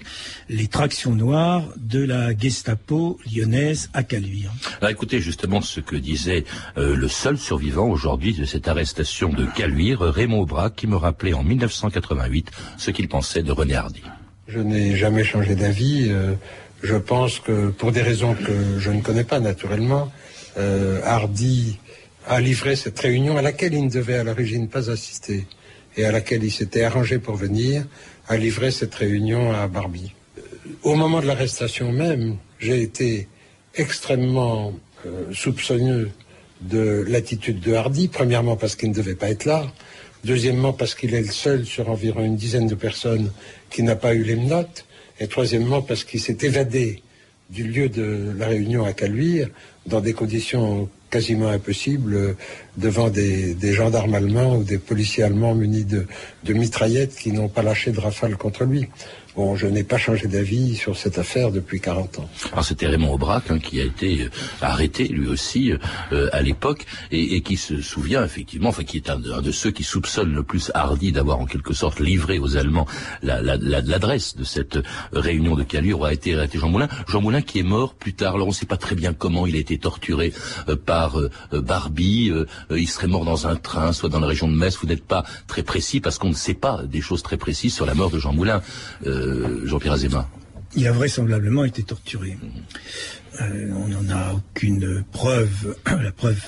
les 0.47 0.67
tractions 0.67 1.13
noires 1.13 1.67
de 1.75 2.01
la 2.01 2.33
Gestapo 2.37 3.19
lyonnaise 3.29 3.89
à 3.93 4.03
Caluire. 4.03 4.53
Alors 4.79 4.89
écoutez 4.89 5.19
justement 5.19 5.59
ce 5.59 5.81
que 5.81 5.97
disait 5.97 6.45
euh, 6.77 6.95
le 6.95 7.09
seul 7.09 7.37
survivant 7.37 7.89
aujourd'hui 7.89 8.35
de 8.35 8.45
cette 8.45 8.69
arrestation 8.69 9.33
de 9.33 9.45
Caluire, 9.47 9.99
Raymond 9.99 10.39
Aubrac, 10.39 10.73
qui 10.73 10.87
me 10.87 10.95
rappelait 10.95 11.33
en 11.33 11.43
1988 11.43 12.51
ce 12.77 12.91
qu'il 12.91 13.09
pensait 13.09 13.43
de 13.43 13.51
René 13.51 13.75
Hardy. 13.75 14.03
Je 14.47 14.59
n'ai 14.59 14.95
jamais 14.95 15.25
changé 15.25 15.55
d'avis. 15.55 16.07
Euh, 16.07 16.35
je 16.81 16.95
pense 16.95 17.39
que 17.39 17.67
pour 17.69 17.91
des 17.91 18.01
raisons 18.01 18.33
que 18.33 18.79
je 18.79 18.91
ne 18.91 19.01
connais 19.01 19.25
pas 19.25 19.41
naturellement, 19.41 20.09
euh, 20.57 21.01
Hardy 21.03 21.79
a 22.27 22.39
livré 22.39 22.75
cette 22.75 22.99
réunion 22.99 23.37
à 23.37 23.41
laquelle 23.41 23.73
il 23.73 23.85
ne 23.85 23.89
devait 23.89 24.17
à 24.17 24.23
l'origine 24.23 24.67
pas 24.67 24.89
assister 24.89 25.45
et 25.97 26.05
à 26.05 26.11
laquelle 26.11 26.43
il 26.43 26.51
s'était 26.51 26.83
arrangé 26.83 27.19
pour 27.19 27.35
venir, 27.35 27.85
a 28.27 28.37
livré 28.37 28.71
cette 28.71 28.95
réunion 28.95 29.51
à 29.51 29.67
Barbie. 29.67 30.13
Euh, 30.37 30.41
au 30.83 30.95
moment 30.95 31.21
de 31.21 31.27
l'arrestation 31.27 31.91
même, 31.91 32.37
j'ai 32.59 32.81
été 32.81 33.27
extrêmement 33.75 34.73
euh, 35.05 35.25
soupçonneux 35.33 36.11
de 36.61 37.03
l'attitude 37.07 37.59
de 37.59 37.73
Hardy, 37.73 38.07
premièrement 38.07 38.55
parce 38.55 38.75
qu'il 38.75 38.89
ne 38.89 38.95
devait 38.95 39.15
pas 39.15 39.29
être 39.29 39.45
là, 39.45 39.71
deuxièmement 40.23 40.73
parce 40.73 40.95
qu'il 40.95 41.13
est 41.13 41.21
le 41.21 41.31
seul 41.31 41.65
sur 41.65 41.89
environ 41.89 42.23
une 42.23 42.37
dizaine 42.37 42.67
de 42.67 42.75
personnes 42.75 43.31
qui 43.69 43.83
n'a 43.83 43.95
pas 43.95 44.13
eu 44.13 44.23
les 44.23 44.37
notes, 44.37 44.85
et 45.19 45.27
troisièmement 45.27 45.81
parce 45.81 46.03
qu'il 46.03 46.21
s'est 46.21 46.37
évadé 46.41 47.03
du 47.49 47.63
lieu 47.65 47.89
de 47.89 48.33
la 48.37 48.47
réunion 48.47 48.85
à 48.85 48.93
Caluire 48.93 49.49
dans 49.85 49.99
des 49.99 50.13
conditions 50.13 50.89
quasiment 51.13 51.49
impossibles 51.49 52.15
euh, 52.15 52.33
devant 52.75 53.09
des, 53.09 53.55
gendarmes 53.73 54.15
allemands 54.15 54.57
ou 54.57 54.63
des 54.63 54.79
policiers 54.79 55.23
allemands 55.23 55.53
munis 55.53 55.85
de, 55.85 56.07
de 56.43 56.53
mitraillettes 56.53 57.15
qui 57.15 57.31
n'ont 57.31 57.49
pas 57.49 57.61
lâché 57.61 57.91
de 57.91 57.99
rafale 57.99 58.35
contre 58.35 58.63
lui. 58.63 58.89
Bon, 59.35 59.55
je 59.55 59.65
n'ai 59.65 59.83
pas 59.83 59.97
changé 59.97 60.27
d'avis 60.27 60.75
sur 60.75 60.95
cette 60.95 61.17
affaire 61.17 61.51
depuis 61.51 61.81
40 61.81 62.19
ans. 62.19 62.29
Alors 62.51 62.63
c'était 62.63 62.85
Raymond 62.85 63.13
Aubrac 63.13 63.49
hein, 63.49 63.57
qui 63.57 63.81
a 63.81 63.83
été 63.83 64.21
euh, 64.21 64.29
arrêté 64.61 65.07
lui 65.07 65.27
aussi 65.27 65.71
euh, 66.11 66.29
à 66.31 66.43
l'époque 66.43 66.85
et, 67.11 67.35
et, 67.35 67.41
qui 67.41 67.57
se 67.57 67.81
souvient 67.81 68.23
effectivement, 68.23 68.69
enfin 68.69 68.83
qui 68.83 68.97
est 68.97 69.09
un, 69.09 69.17
de 69.17 69.51
ceux 69.51 69.71
qui 69.71 69.81
soupçonnent 69.81 70.35
le 70.35 70.43
plus 70.43 70.71
Hardy 70.75 71.11
d'avoir 71.11 71.39
en 71.39 71.47
quelque 71.47 71.73
sorte 71.73 71.99
livré 71.99 72.37
aux 72.37 72.57
Allemands 72.57 72.85
l'adresse 73.23 74.35
la, 74.35 74.39
de 74.41 74.45
cette 74.45 74.77
réunion 75.13 75.55
de 75.55 75.63
Calure 75.63 76.01
où 76.01 76.05
a 76.05 76.13
été 76.13 76.35
arrêté 76.35 76.59
Jean 76.59 76.69
Moulin. 76.69 76.87
Jean 77.07 77.21
Moulin 77.21 77.41
qui 77.41 77.57
est 77.57 77.63
mort 77.63 77.95
plus 77.95 78.13
tard. 78.13 78.35
Alors 78.35 78.45
on 78.45 78.51
ne 78.51 78.55
sait 78.55 78.67
pas 78.67 78.77
très 78.77 78.95
bien 78.95 79.13
comment 79.13 79.47
il 79.47 79.55
a 79.55 79.59
été 79.59 79.79
torturé 79.79 80.31
euh, 80.69 80.75
par 80.75 81.17
Barbie. 81.51 82.31
il 82.69 82.87
serait 82.87 83.07
mort 83.07 83.25
dans 83.25 83.47
un 83.47 83.55
train, 83.55 83.93
soit 83.93 84.09
dans 84.09 84.19
la 84.19 84.27
région 84.27 84.47
de 84.47 84.55
Metz. 84.55 84.77
Vous 84.79 84.87
n'êtes 84.87 85.05
pas 85.05 85.23
très 85.47 85.63
précis 85.63 86.01
parce 86.01 86.19
qu'on 86.19 86.29
ne 86.29 86.35
sait 86.35 86.53
pas 86.53 86.83
des 86.83 87.01
choses 87.01 87.23
très 87.23 87.37
précises 87.37 87.73
sur 87.73 87.87
la 87.87 87.95
mort 87.95 88.11
de 88.11 88.19
Jean 88.19 88.33
Moulin. 88.33 88.61
Jean-Pierre 89.65 89.93
Azéma 89.93 90.29
Il 90.75 90.87
a 90.87 90.91
vraisemblablement 90.91 91.65
été 91.65 91.83
torturé. 91.83 92.37
Euh, 93.41 93.71
on 93.75 93.87
n'en 93.87 94.15
a 94.15 94.33
aucune 94.33 95.03
preuve, 95.11 95.75
la 95.85 96.11
preuve 96.11 96.39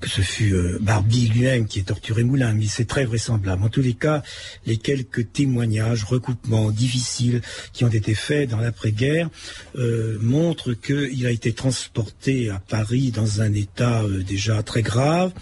que 0.00 0.08
ce 0.08 0.22
fut 0.22 0.54
euh, 0.54 0.78
Barbie 0.80 1.28
lui-même 1.28 1.66
qui 1.66 1.80
ait 1.80 1.82
torturé 1.82 2.24
Moulin, 2.24 2.54
mais 2.54 2.64
c'est 2.66 2.86
très 2.86 3.04
vraisemblable. 3.04 3.62
En 3.62 3.68
tous 3.68 3.82
les 3.82 3.92
cas, 3.92 4.22
les 4.64 4.78
quelques 4.78 5.32
témoignages, 5.32 6.04
recoupements 6.04 6.70
difficiles 6.70 7.42
qui 7.72 7.84
ont 7.84 7.88
été 7.88 8.14
faits 8.14 8.48
dans 8.48 8.58
l'après-guerre 8.58 9.28
euh, 9.76 10.18
montrent 10.20 10.72
qu'il 10.72 11.26
a 11.26 11.30
été 11.30 11.52
transporté 11.52 12.48
à 12.48 12.58
Paris 12.58 13.10
dans 13.10 13.42
un 13.42 13.52
état 13.52 14.02
déjà 14.26 14.62
très 14.62 14.82
grave 14.82 15.32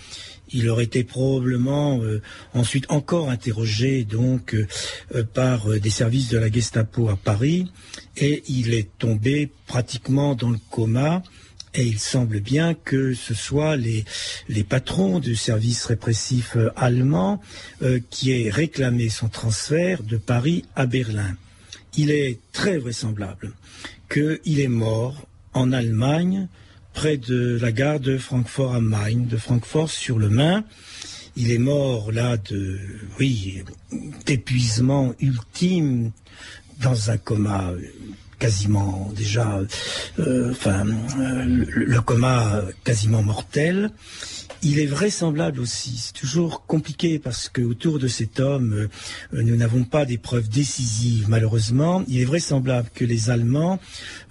il 0.53 0.69
aurait 0.69 0.85
été 0.85 1.05
probablement 1.05 2.03
euh, 2.03 2.21
ensuite 2.55 2.87
encore 2.89 3.31
interrogé 3.31 4.05
donc 4.05 4.55
euh, 4.55 5.25
par 5.35 5.71
euh, 5.71 5.79
des 5.79 5.91
services 5.91 6.29
de 6.29 6.39
la 6.39 6.51
Gestapo 6.51 7.09
à 7.09 7.17
Paris 7.17 7.71
et 8.17 8.43
il 8.49 8.75
est 8.75 8.91
tombé 8.99 9.51
pratiquement 9.67 10.35
dans 10.35 10.51
le 10.51 10.59
coma. 10.71 11.23
Et 11.75 11.85
il 11.85 11.99
semble 11.99 12.41
bien 12.41 12.73
que 12.73 13.13
ce 13.13 13.35
soit 13.35 13.77
les, 13.77 14.05
les 14.49 14.65
patrons 14.65 15.21
du 15.21 15.37
service 15.37 15.85
répressif 15.85 16.57
allemand 16.75 17.43
qui 18.09 18.33
aient 18.33 18.51
réclamé 18.51 19.11
son 19.11 19.29
transfert 19.29 20.03
de 20.03 20.17
Paris 20.17 20.65
à 20.75 20.87
Berlin. 20.87 21.37
Il 21.97 22.11
est 22.11 22.39
très 22.53 22.79
vraisemblable 22.79 23.53
qu'il 24.11 24.61
est 24.61 24.67
mort 24.67 25.29
en 25.53 25.71
Allemagne 25.71 26.49
près 26.99 27.17
de 27.17 27.57
la 27.63 27.71
gare 27.71 28.01
de 28.01 28.19
Francfort 28.19 28.75
am 28.75 28.87
Main, 28.87 29.21
de 29.31 29.37
Francfort 29.37 29.89
sur 29.89 30.19
le 30.19 30.29
Main. 30.29 30.65
Il 31.37 31.53
est 31.53 31.59
mort 31.73 32.11
là 32.11 32.37
de, 32.37 32.77
oui, 33.21 33.63
d'épuisement 34.27 35.15
ultime 35.21 36.11
dans 36.83 37.13
un 37.13 37.17
coma 37.17 37.71
quasiment 38.41 39.13
déjà, 39.15 39.61
euh, 40.19 40.51
enfin, 40.51 40.89
euh, 41.21 41.65
le, 41.69 42.01
coma 42.01 42.63
quasiment 42.83 43.23
mortel. 43.23 43.91
Il 44.63 44.81
est 44.81 44.87
vraisemblable 44.87 45.61
aussi, 45.61 45.97
c'est 45.97 46.15
toujours 46.15 46.67
compliqué 46.67 47.21
parce 47.21 47.49
que 47.49 47.63
autour 47.63 48.01
de 48.01 48.09
cet 48.09 48.41
homme, 48.41 48.73
euh, 48.73 48.89
nous 49.43 49.55
n'avons 49.55 49.85
pas 49.85 50.05
des 50.05 50.19
preuves 50.19 50.49
décisives 50.49 51.27
malheureusement. 51.29 52.03
Il 52.09 52.21
est 52.21 52.25
vraisemblable 52.25 52.89
que 52.93 53.05
les 53.05 53.31
Allemands 53.31 53.79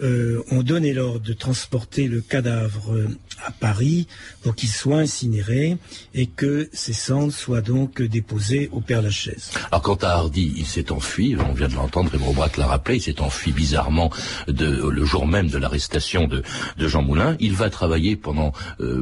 euh, 0.01 0.43
ont 0.51 0.63
donné 0.63 0.93
l'ordre 0.93 1.21
de 1.21 1.31
transporter 1.31 2.09
le 2.09 2.19
cadavre 2.19 2.93
euh, 2.93 3.07
à 3.45 3.51
Paris 3.51 4.07
pour 4.41 4.53
qu'il 4.53 4.67
soit 4.67 4.99
incinéré 4.99 5.77
et 6.13 6.25
que 6.25 6.69
ses 6.73 6.93
cendres 6.93 7.31
soient 7.31 7.61
donc 7.61 8.01
déposées 8.01 8.69
au 8.73 8.81
Père 8.81 9.01
Lachaise. 9.01 9.51
Alors 9.71 9.81
quant 9.81 9.95
à 9.95 10.09
Hardy, 10.09 10.53
il 10.57 10.65
s'est 10.65 10.91
enfui, 10.91 11.37
on 11.37 11.53
vient 11.53 11.69
de 11.69 11.75
l'entendre, 11.75 12.11
Raymond 12.11 12.33
Braque 12.33 12.57
l'a 12.57 12.67
rappelé, 12.67 12.97
il 12.97 13.01
s'est 13.01 13.21
enfui 13.21 13.53
bizarrement 13.53 14.11
de, 14.47 14.89
le 14.89 15.05
jour 15.05 15.25
même 15.25 15.47
de 15.47 15.57
l'arrestation 15.57 16.27
de, 16.27 16.43
Jean 16.77 17.01
Moulin. 17.01 17.37
Il 17.39 17.53
va 17.53 17.69
travailler 17.69 18.15
pendant 18.15 18.53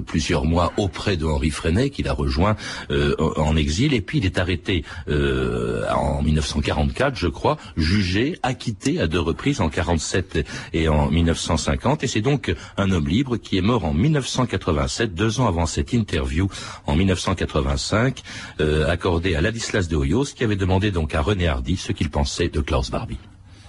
plusieurs 0.05 0.45
mois 0.45 0.73
auprès 0.77 1.14
de 1.17 1.25
Henri 1.25 1.49
Freinet, 1.49 1.89
qu'il 1.89 2.07
a 2.07 2.13
rejoint 2.13 2.55
euh, 2.91 3.15
en 3.37 3.55
exil, 3.55 3.93
et 3.93 4.01
puis 4.01 4.19
il 4.19 4.25
est 4.25 4.37
arrêté 4.37 4.83
euh, 5.07 5.87
en 5.91 6.21
1944, 6.21 7.15
je 7.15 7.27
crois, 7.27 7.57
jugé, 7.77 8.37
acquitté 8.43 8.99
à 8.99 9.07
deux 9.07 9.19
reprises, 9.19 9.61
en 9.61 9.69
47 9.69 10.45
et 10.73 10.87
en 10.87 11.09
1950, 11.09 12.03
et 12.03 12.07
c'est 12.07 12.21
donc 12.21 12.53
un 12.77 12.91
homme 12.91 13.07
libre 13.07 13.37
qui 13.37 13.57
est 13.57 13.61
mort 13.61 13.85
en 13.85 13.93
1987, 13.93 15.13
deux 15.13 15.39
ans 15.39 15.47
avant 15.47 15.65
cette 15.65 15.93
interview, 15.93 16.49
en 16.85 16.95
1985, 16.95 18.21
euh, 18.59 18.89
accordée 18.89 19.35
à 19.35 19.41
Ladislas 19.41 19.87
de 19.87 19.95
Hoyos, 19.95 20.25
qui 20.35 20.43
avait 20.43 20.55
demandé 20.55 20.91
donc 20.91 21.15
à 21.15 21.21
René 21.21 21.47
Hardy 21.47 21.77
ce 21.77 21.91
qu'il 21.91 22.09
pensait 22.09 22.49
de 22.49 22.61
Klaus 22.61 22.89
Barbie. 22.89 23.19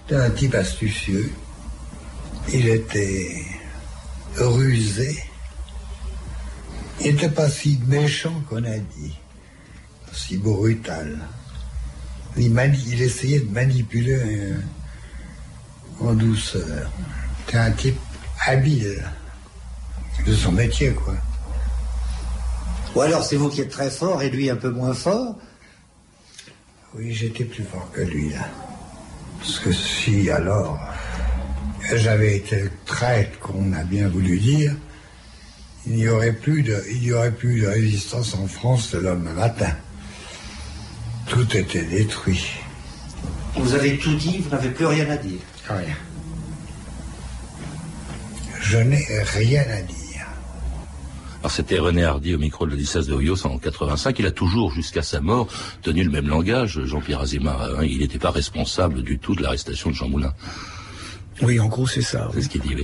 C'était 0.07 0.21
un 0.21 0.29
type 0.29 0.55
astucieux. 0.55 1.29
Il 2.53 2.67
était 2.69 3.43
rusé 4.37 5.17
il 7.01 7.13
n'était 7.13 7.29
pas 7.29 7.49
si 7.49 7.79
méchant 7.87 8.41
qu'on 8.49 8.63
a 8.63 8.77
dit, 8.77 9.17
si 10.13 10.37
brutal. 10.37 11.19
Il, 12.37 13.01
essayait 13.01 13.39
de 13.39 13.51
manipuler 13.51 14.13
euh, 14.13 14.59
en 15.99 16.13
douceur. 16.13 16.91
C'était 17.45 17.57
un 17.57 17.71
type 17.71 17.97
habile 18.45 19.03
de 20.25 20.33
son 20.33 20.51
métier, 20.51 20.91
quoi. 20.91 21.15
Ou 22.95 23.01
alors 23.01 23.23
c'est 23.23 23.35
vous 23.35 23.49
qui 23.49 23.61
êtes 23.61 23.71
très 23.71 23.89
fort 23.89 24.21
et 24.21 24.29
lui 24.29 24.49
un 24.49 24.55
peu 24.55 24.69
moins 24.69 24.93
fort 24.93 25.35
Oui, 26.95 27.13
j'étais 27.13 27.43
plus 27.43 27.63
fort 27.63 27.89
que 27.91 28.01
lui, 28.01 28.29
là. 28.29 28.47
Parce 29.39 29.59
que 29.59 29.71
si 29.71 30.29
alors 30.29 30.79
j'avais 31.95 32.37
été 32.37 32.61
le 32.61 32.71
traître 32.85 33.39
qu'on 33.39 33.71
a 33.73 33.83
bien 33.83 34.09
voulu 34.09 34.39
dire, 34.39 34.75
il 35.87 35.95
n'y 35.95 36.09
aurait 36.09 36.33
plus 36.33 36.63
de, 36.63 36.77
il 36.89 37.03
y 37.03 37.13
aurait 37.13 37.31
plus 37.31 37.61
de 37.61 37.67
résistance 37.67 38.35
en 38.35 38.47
France 38.47 38.93
le 38.93 39.01
lendemain 39.01 39.33
matin. 39.33 39.71
Tout 41.27 41.55
était 41.55 41.83
détruit. 41.83 42.45
Vous 43.55 43.73
avez 43.73 43.97
tout 43.97 44.15
dit, 44.15 44.39
vous 44.39 44.49
n'avez 44.49 44.69
plus 44.69 44.85
rien 44.85 45.09
à 45.09 45.17
dire. 45.17 45.39
Rien. 45.67 45.95
Je 48.61 48.77
n'ai 48.77 49.05
rien 49.23 49.61
à 49.61 49.81
dire. 49.81 49.97
Alors 51.39 51.51
c'était 51.51 51.79
René 51.79 52.03
Hardy 52.03 52.35
au 52.35 52.37
micro 52.37 52.65
de 52.65 52.71
l'Odissas 52.71 53.03
de 53.03 53.13
Hoyos 53.13 53.45
en 53.45 53.57
85. 53.57 54.19
Il 54.19 54.25
a 54.25 54.31
toujours, 54.31 54.71
jusqu'à 54.71 55.03
sa 55.03 55.21
mort, 55.21 55.47
tenu 55.81 56.03
le 56.03 56.11
même 56.11 56.27
langage, 56.27 56.83
Jean-Pierre 56.83 57.21
Azéma. 57.21 57.57
Hein. 57.61 57.83
il 57.83 57.99
n'était 57.99 58.19
pas 58.19 58.31
responsable 58.31 59.03
du 59.03 59.19
tout 59.19 59.35
de 59.35 59.41
l'arrestation 59.41 59.91
de 59.91 59.95
Jean 59.95 60.09
Moulin. 60.09 60.33
Oui, 61.41 61.59
en 61.59 61.67
gros, 61.67 61.85
c'est 61.85 62.01
ça. 62.01 62.29
C'est 62.33 62.41
ce 62.41 62.49
qu'il 62.49 62.61
dit. 62.61 62.75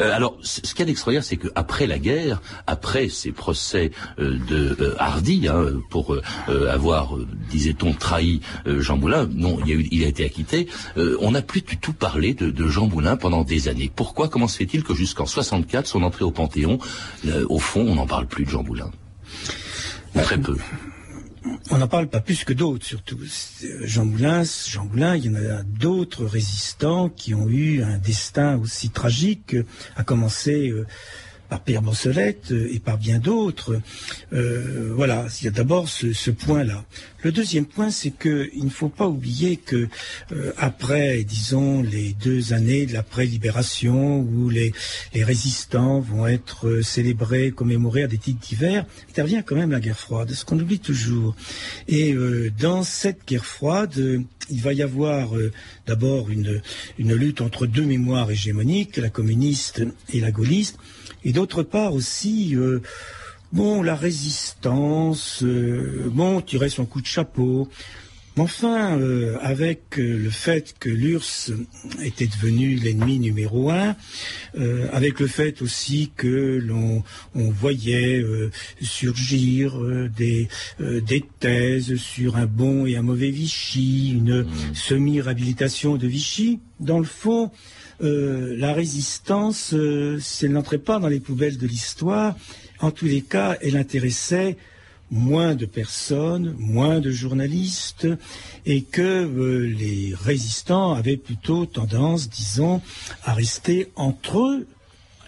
Euh, 0.00 0.14
alors, 0.14 0.36
ce 0.42 0.60
qu'il 0.60 0.80
y 0.80 0.82
a 0.82 0.86
d'extraordinaire, 0.86 1.24
c'est 1.24 1.36
qu'après 1.36 1.86
la 1.86 1.98
guerre, 1.98 2.40
après 2.66 3.08
ces 3.08 3.32
procès 3.32 3.90
euh, 4.18 4.38
de 4.48 4.76
euh, 4.80 4.94
Hardy, 4.98 5.48
hein, 5.48 5.66
pour 5.90 6.16
avoir, 6.48 7.16
disait-on, 7.50 7.92
trahi 7.92 8.40
Jean 8.66 8.96
Moulin, 8.96 9.28
non, 9.32 9.58
il, 9.64 9.72
a, 9.72 9.74
eu, 9.74 9.88
il 9.90 10.04
a 10.04 10.08
été 10.08 10.24
acquitté, 10.24 10.68
on 10.96 11.32
n'a 11.32 11.42
plus 11.42 11.62
du 11.62 11.76
tout 11.76 11.92
parlé 11.92 12.34
de, 12.34 12.50
de, 12.50 12.66
Jean 12.68 12.86
Moulin 12.86 13.16
pendant 13.16 13.44
des 13.44 13.68
années. 13.68 13.90
Pourquoi 13.94 14.28
Comment 14.28 14.48
se 14.48 14.56
fait-il 14.56 14.82
que 14.82 14.94
jusqu'en 14.94 15.26
64, 15.26 15.86
son 15.86 16.02
entrée 16.02 16.24
au 16.24 16.30
Panthéon, 16.30 16.78
au 17.48 17.58
fond, 17.58 17.84
on 17.86 17.94
n'en 17.96 18.06
parle 18.06 18.26
plus 18.26 18.44
de 18.44 18.50
Jean 18.50 18.62
Moulin? 18.62 18.90
Très 20.14 20.38
peu. 20.38 20.56
On 21.70 21.78
n'en 21.78 21.88
parle 21.88 22.08
pas 22.08 22.20
plus 22.20 22.44
que 22.44 22.52
d'autres, 22.52 22.84
surtout. 22.84 23.18
Jean 23.82 24.04
Moulin, 24.04 24.42
Jean 24.44 24.84
Moulin, 24.84 25.16
il 25.16 25.26
y 25.26 25.28
en 25.30 25.34
a 25.36 25.62
d'autres 25.62 26.24
résistants 26.24 27.08
qui 27.08 27.34
ont 27.34 27.48
eu 27.48 27.82
un 27.82 27.98
destin 27.98 28.58
aussi 28.58 28.90
tragique, 28.90 29.56
à 29.96 30.04
commencer 30.04 30.68
euh, 30.68 30.86
par 31.50 31.60
Pierre 31.60 31.82
Brossolette 31.82 32.52
et 32.52 32.78
par 32.78 32.96
bien 32.96 33.18
d'autres. 33.18 33.80
Euh, 34.32 34.92
voilà, 34.94 35.26
il 35.40 35.44
y 35.44 35.48
a 35.48 35.50
d'abord 35.50 35.88
ce, 35.88 36.30
point-là. 36.30 36.84
Le 37.22 37.32
deuxième 37.32 37.66
point, 37.66 37.90
c'est 37.90 38.12
qu'il 38.12 38.64
ne 38.64 38.70
faut 38.70 38.88
pas 38.88 39.06
oublier 39.06 39.56
que 39.56 39.88
euh, 40.32 40.52
après, 40.56 41.22
disons, 41.24 41.82
les 41.82 42.14
deux 42.14 42.52
années 42.52 42.86
de 42.86 42.92
l'après-libération, 42.92 44.20
où 44.20 44.48
les, 44.48 44.72
résistants 45.14 46.00
vont 46.00 46.26
être 46.26 46.68
euh, 46.68 46.82
célébrés, 46.82 47.50
commémorés 47.50 48.04
à 48.04 48.06
des 48.06 48.16
titres 48.16 48.40
divers, 48.40 48.86
intervient 49.10 49.42
quand 49.42 49.56
même 49.56 49.72
la 49.72 49.80
guerre 49.80 49.98
froide, 49.98 50.30
ce 50.32 50.44
qu'on 50.44 50.58
oublie 50.58 50.78
toujours. 50.78 51.34
Et 51.88 52.12
euh, 52.12 52.50
dans 52.58 52.84
cette 52.84 53.26
guerre 53.26 53.44
froide, 53.44 53.94
euh, 53.98 54.20
il 54.48 54.60
va 54.60 54.72
y 54.72 54.82
avoir 54.82 55.36
euh, 55.36 55.52
d'abord 55.86 56.28
une 56.30 56.62
lutte 56.98 57.40
entre 57.40 57.66
deux 57.66 57.84
mémoires 57.84 58.30
hégémoniques, 58.30 58.96
la 58.96 59.10
communiste 59.10 59.82
et 60.12 60.20
la 60.20 60.30
gaulliste, 60.30 60.78
et 61.24 61.32
d'autre 61.32 61.62
part 61.62 61.94
aussi, 61.94 62.54
euh, 62.56 62.80
bon, 63.52 63.82
la 63.82 63.94
résistance, 63.94 65.42
euh, 65.42 66.08
bon, 66.12 66.40
tirer 66.40 66.68
son 66.68 66.86
coup 66.86 67.00
de 67.00 67.06
chapeau. 67.06 67.68
Mais 68.36 68.44
enfin, 68.44 68.96
euh, 68.96 69.36
avec 69.40 69.98
euh, 69.98 70.16
le 70.16 70.30
fait 70.30 70.76
que 70.78 70.88
l'URSS 70.88 71.52
était 72.00 72.28
devenu 72.28 72.76
l'ennemi 72.76 73.18
numéro 73.18 73.70
un, 73.70 73.96
avec 74.92 75.18
le 75.18 75.26
fait 75.26 75.62
aussi 75.62 76.12
que 76.16 76.60
l'on 76.62 77.02
on 77.34 77.50
voyait 77.50 78.24
surgir 78.80 79.78
des, 80.16 80.48
des 80.78 81.24
thèses 81.40 81.96
sur 81.96 82.36
un 82.36 82.46
bon 82.46 82.86
et 82.86 82.96
un 82.96 83.02
mauvais 83.02 83.30
Vichy, 83.30 84.12
une 84.12 84.46
semi-réhabilitation 84.74 85.96
de 85.96 86.06
Vichy, 86.06 86.60
dans 86.78 86.98
le 86.98 87.04
fond, 87.04 87.50
euh, 88.02 88.54
la 88.56 88.72
résistance, 88.72 89.74
euh, 89.74 90.18
si 90.20 90.46
elle 90.46 90.52
n'entrait 90.52 90.78
pas 90.78 90.98
dans 90.98 91.08
les 91.08 91.20
poubelles 91.20 91.58
de 91.58 91.66
l'histoire, 91.66 92.34
en 92.80 92.90
tous 92.90 93.06
les 93.06 93.22
cas, 93.22 93.58
elle 93.60 93.76
intéressait 93.76 94.56
moins 95.10 95.54
de 95.54 95.66
personnes, 95.66 96.54
moins 96.58 97.00
de 97.00 97.10
journalistes, 97.10 98.08
et 98.64 98.82
que 98.82 99.02
euh, 99.02 99.66
les 99.66 100.14
résistants 100.14 100.94
avaient 100.94 101.16
plutôt 101.16 101.66
tendance, 101.66 102.30
disons, 102.30 102.80
à 103.24 103.34
rester 103.34 103.90
entre 103.96 104.38
eux 104.38 104.66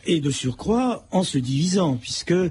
et 0.06 0.20
de 0.20 0.30
surcroît 0.30 1.06
en 1.10 1.22
se 1.22 1.38
divisant, 1.38 1.96
puisque 1.96 2.32
euh, 2.32 2.50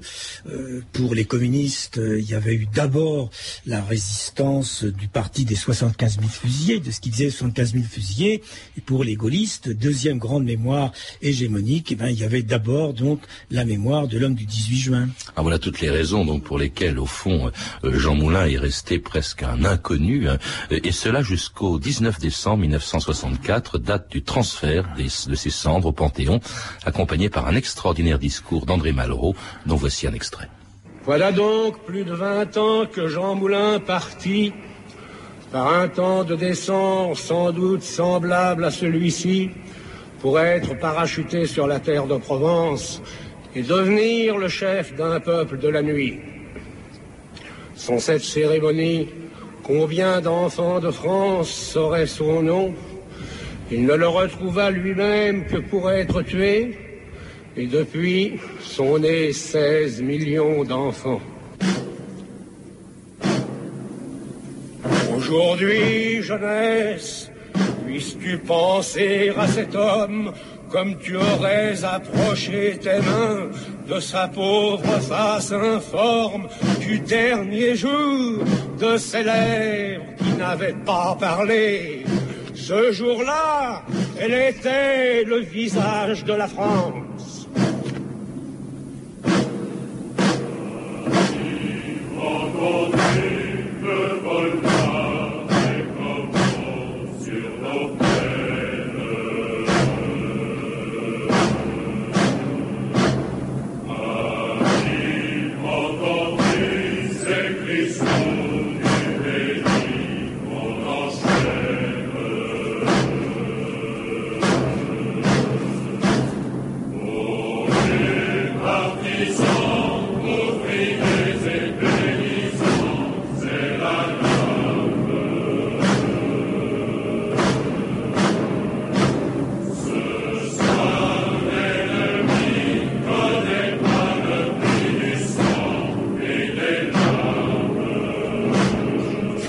pour 0.92 1.14
les 1.14 1.24
communistes, 1.24 2.00
il 2.02 2.28
y 2.28 2.34
avait 2.34 2.54
eu 2.54 2.66
d'abord 2.72 3.30
la 3.66 3.82
résistance 3.82 4.84
du 4.84 5.08
parti 5.08 5.44
des 5.44 5.54
75 5.54 6.18
000 6.18 6.28
fusillés, 6.28 6.80
de 6.80 6.90
ce 6.90 7.00
qu'ils 7.00 7.12
disaient 7.12 7.30
75 7.30 7.72
000 7.72 7.84
fusillés, 7.84 8.42
et 8.76 8.80
pour 8.80 9.04
les 9.04 9.14
gaullistes, 9.14 9.68
deuxième 9.68 10.18
grande 10.18 10.44
mémoire 10.44 10.92
hégémonique, 11.20 11.92
eh 11.92 11.94
ben, 11.94 12.08
il 12.08 12.18
y 12.18 12.24
avait 12.24 12.42
d'abord 12.42 12.94
donc 12.94 13.20
la 13.50 13.64
mémoire 13.64 14.08
de 14.08 14.18
l'homme 14.18 14.34
du 14.34 14.46
18 14.46 14.76
juin. 14.76 15.08
Ah, 15.36 15.42
voilà 15.42 15.58
toutes 15.58 15.80
les 15.80 15.90
raisons 15.90 16.24
donc 16.24 16.44
pour 16.44 16.58
lesquelles, 16.58 16.98
au 16.98 17.06
fond, 17.06 17.50
euh, 17.84 17.98
Jean 17.98 18.14
Moulin 18.14 18.46
est 18.46 18.58
resté 18.58 18.98
presque 18.98 19.42
un 19.42 19.64
inconnu, 19.64 20.28
hein, 20.28 20.38
et 20.70 20.92
cela 20.92 21.22
jusqu'au 21.22 21.78
19 21.78 22.18
décembre 22.18 22.58
1964, 22.58 23.78
date 23.78 24.10
du 24.10 24.22
transfert 24.22 24.94
de 24.96 25.34
ses 25.34 25.50
cendres 25.50 25.88
au 25.88 25.92
Panthéon, 25.92 26.40
accompagné 26.84 27.28
par 27.28 27.41
un 27.46 27.54
extraordinaire 27.54 28.18
discours 28.18 28.66
d'André 28.66 28.92
Malraux, 28.92 29.34
dont 29.66 29.76
voici 29.76 30.06
un 30.06 30.12
extrait. 30.12 30.48
Voilà 31.04 31.32
donc 31.32 31.80
plus 31.80 32.04
de 32.04 32.12
vingt 32.12 32.56
ans 32.56 32.86
que 32.86 33.08
Jean 33.08 33.34
Moulin 33.34 33.80
partit 33.80 34.52
par 35.50 35.74
un 35.74 35.88
temps 35.88 36.24
de 36.24 36.36
descente 36.36 37.16
sans 37.16 37.50
doute 37.50 37.82
semblable 37.82 38.64
à 38.64 38.70
celui-ci 38.70 39.50
pour 40.20 40.38
être 40.38 40.78
parachuté 40.78 41.46
sur 41.46 41.66
la 41.66 41.80
terre 41.80 42.06
de 42.06 42.16
Provence 42.16 43.02
et 43.54 43.62
devenir 43.62 44.38
le 44.38 44.48
chef 44.48 44.94
d'un 44.94 45.18
peuple 45.20 45.58
de 45.58 45.68
la 45.68 45.82
nuit. 45.82 46.20
Sans 47.74 47.98
cette 47.98 48.22
cérémonie, 48.22 49.08
combien 49.64 50.20
d'enfants 50.20 50.78
de 50.78 50.90
France 50.90 51.50
sauraient 51.50 52.06
son 52.06 52.42
nom? 52.42 52.74
Il 53.72 53.84
ne 53.84 53.94
le 53.94 54.06
retrouva 54.06 54.70
lui-même 54.70 55.46
que 55.46 55.56
pour 55.56 55.90
être 55.90 56.22
tué, 56.22 56.78
et 57.56 57.66
depuis 57.66 58.38
sont 58.60 58.98
nés 58.98 59.32
16 59.32 60.02
millions 60.02 60.64
d'enfants. 60.64 61.20
Aujourd'hui, 65.16 66.22
jeunesse, 66.22 67.30
puisses-tu 67.84 68.38
penser 68.38 69.32
à 69.36 69.46
cet 69.46 69.74
homme 69.74 70.32
comme 70.70 70.98
tu 70.98 71.16
aurais 71.16 71.84
approché 71.84 72.78
tes 72.82 73.00
mains 73.00 73.50
de 73.86 74.00
sa 74.00 74.26
pauvre 74.28 74.82
face 75.00 75.52
informe 75.52 76.48
du 76.80 76.98
dernier 77.00 77.76
jour 77.76 78.42
de 78.80 78.96
ses 78.96 79.22
lèvres 79.22 80.04
qui 80.18 80.32
n'avaient 80.38 80.76
pas 80.86 81.16
parlé? 81.20 82.04
Ce 82.54 82.92
jour-là, 82.92 83.82
elle 84.18 84.34
était 84.34 85.24
le 85.24 85.40
visage 85.40 86.24
de 86.24 86.32
la 86.32 86.48
France. 86.48 87.11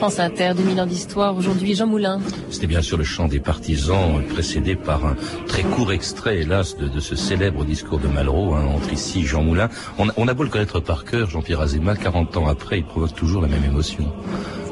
France 0.04 0.20
Inter, 0.20 0.52
2000 0.58 0.82
ans 0.82 0.86
d'histoire. 0.86 1.38
Aujourd'hui, 1.38 1.76
Jean 1.76 1.88
Moulin. 1.88 2.20
C'était 2.50 2.68
bien 2.68 2.82
sûr 2.82 2.98
le 2.98 3.06
chant 3.06 3.30
des 3.30 3.40
partisans, 3.40 4.18
euh, 4.18 4.34
précédé 4.34 4.76
par 4.76 5.06
un 5.06 5.16
très 5.48 5.64
court 5.64 5.94
extrait, 5.94 6.40
hélas, 6.40 6.76
de, 6.76 7.00
ce 7.00 7.16
célèbre 7.16 7.64
discours 7.64 8.00
de 8.00 8.10
Malraux, 8.10 8.54
hein, 8.54 8.66
entre 8.66 8.92
ici 8.92 9.26
Jean 9.26 9.44
Moulin. 9.44 9.70
On, 9.98 10.08
on 10.18 10.28
a 10.28 10.34
beau 10.34 10.44
le 10.44 10.50
connaître 10.50 10.82
par 10.82 11.06
cœur, 11.06 11.30
Jean-Pierre 11.30 11.62
Azéma, 11.62 11.96
40 11.96 12.36
ans 12.36 12.50
après, 12.50 12.80
il 12.80 12.84
provoque 12.84 13.16
toujours 13.16 13.42
la 13.42 13.48
même 13.48 13.64
émotion. 13.64 14.12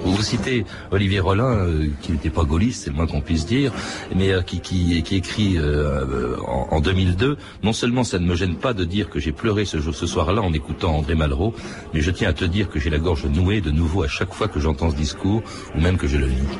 Vous, 0.03 0.21
citez 0.23 0.65
Olivier 0.91 1.19
Rollin, 1.19 1.55
euh, 1.55 1.87
qui 2.01 2.11
n'était 2.11 2.29
pas 2.29 2.43
gaulliste, 2.43 2.83
c'est 2.83 2.89
le 2.89 2.95
moins 2.95 3.07
qu'on 3.07 3.21
puisse 3.21 3.45
dire, 3.45 3.71
mais 4.15 4.31
euh, 4.31 4.41
qui, 4.41 5.03
écrit 5.11 5.57
euh, 5.57 6.37
en, 6.47 6.67
en 6.71 6.79
2002, 6.79 7.37
non 7.63 7.73
seulement 7.73 8.03
ça 8.03 8.19
ne 8.19 8.25
me 8.25 8.35
gêne 8.35 8.55
pas 8.55 8.73
de 8.73 8.83
dire 8.83 9.09
que 9.09 9.19
j'ai 9.19 9.31
pleuré 9.31 9.65
ce, 9.65 9.79
ce 9.79 10.07
soir-là 10.07 10.41
en 10.41 10.53
écoutant 10.53 10.97
André 10.97 11.15
Malraux, 11.15 11.53
mais 11.93 12.01
je 12.01 12.11
tiens 12.11 12.29
à 12.29 12.33
te 12.33 12.45
dire 12.45 12.69
que 12.69 12.79
j'ai 12.79 12.89
la 12.89 12.99
gorge 12.99 13.25
nouée 13.25 13.61
de 13.61 13.71
nouveau 13.71 14.03
à 14.03 14.07
chaque 14.07 14.33
fois 14.33 14.47
que 14.47 14.59
j'entends 14.59 14.89
ce 14.89 14.95
discours, 14.95 15.43
ou 15.75 15.81
même 15.81 15.97
que 15.97 16.07
je 16.07 16.17
le 16.17 16.27
lis. 16.27 16.57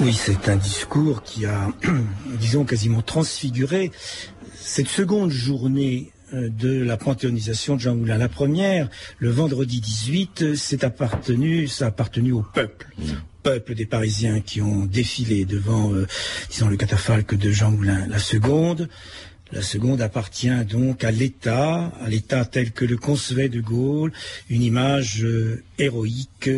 Oui, 0.00 0.14
c'est 0.14 0.48
un 0.48 0.56
discours 0.56 1.22
qui 1.22 1.44
a, 1.44 1.68
disons, 2.38 2.64
quasiment 2.64 3.02
transfiguré 3.02 3.90
cette 4.54 4.88
seconde 4.88 5.30
journée 5.30 6.10
de 6.32 6.82
la 6.82 6.96
panthéonisation 6.96 7.76
de 7.76 7.80
Jean 7.80 7.96
Moulin. 7.96 8.18
La 8.18 8.28
première, 8.28 8.88
le 9.18 9.30
vendredi 9.30 9.80
18, 9.80 10.42
euh, 10.42 10.54
c'est 10.54 10.84
appartenu, 10.84 11.66
ça 11.66 11.86
a 11.86 11.88
appartenu 11.88 12.32
au 12.32 12.42
peuple. 12.42 12.88
Peuple 13.42 13.74
des 13.74 13.86
Parisiens 13.86 14.40
qui 14.40 14.60
ont 14.60 14.84
défilé 14.84 15.44
devant, 15.44 15.92
euh, 15.92 16.06
disons, 16.50 16.68
le 16.68 16.76
catafalque 16.76 17.34
de 17.34 17.50
Jean 17.50 17.70
Moulin. 17.70 18.06
La 18.08 18.18
seconde, 18.18 18.88
La 19.52 19.62
seconde 19.62 20.00
appartient 20.00 20.64
donc 20.64 21.02
à 21.02 21.10
l'État, 21.10 21.92
à 22.00 22.08
l'État 22.08 22.44
tel 22.44 22.70
que 22.70 22.84
le 22.84 22.96
concevait 22.96 23.48
de 23.48 23.60
Gaulle, 23.60 24.12
une 24.48 24.62
image 24.62 25.24
euh, 25.24 25.64
héroïque, 25.78 26.48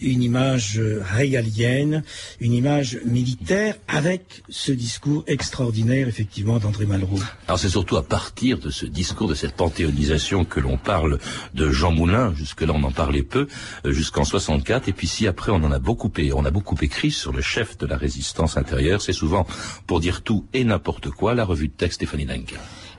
une 0.00 0.22
image 0.22 0.78
euh, 0.78 1.02
régalienne, 1.02 2.02
une 2.40 2.54
image 2.54 2.98
militaire, 3.04 3.74
avec 3.88 4.42
ce 4.48 4.72
discours 4.72 5.22
extraordinaire, 5.26 6.08
effectivement, 6.08 6.58
d'André 6.58 6.86
Malraux. 6.86 7.20
Alors 7.46 7.58
c'est 7.58 7.68
surtout 7.68 7.98
à 7.98 8.02
partir 8.02 8.58
de 8.58 8.70
ce 8.70 8.86
discours, 8.86 9.28
de 9.28 9.34
cette 9.34 9.54
panthéonisation 9.54 10.46
que 10.46 10.60
l'on 10.60 10.78
parle 10.78 11.18
de 11.52 11.70
Jean 11.70 11.92
Moulin, 11.92 12.34
jusque-là 12.34 12.72
on 12.74 12.82
en 12.84 12.92
parlait 12.92 13.22
peu, 13.22 13.48
euh, 13.84 13.92
jusqu'en 13.92 14.24
64, 14.24 14.88
et 14.88 14.92
puis 14.94 15.08
si 15.08 15.26
après 15.26 15.52
on 15.52 15.56
en 15.56 15.72
a 15.72 15.78
beaucoup, 15.78 16.10
on 16.34 16.44
a 16.46 16.50
beaucoup 16.50 16.76
écrit 16.80 17.10
sur 17.10 17.32
le 17.32 17.42
chef 17.42 17.76
de 17.76 17.86
la 17.86 17.98
résistance 17.98 18.56
intérieure, 18.56 19.02
c'est 19.02 19.12
souvent 19.12 19.46
pour 19.86 20.00
dire 20.00 20.22
tout 20.22 20.46
et 20.54 20.64
n'importe 20.64 21.10
quoi, 21.10 21.34
la 21.34 21.44
revue 21.44 21.68
de 21.68 21.72
texte 21.72 22.00
Stéphanie 22.00 22.29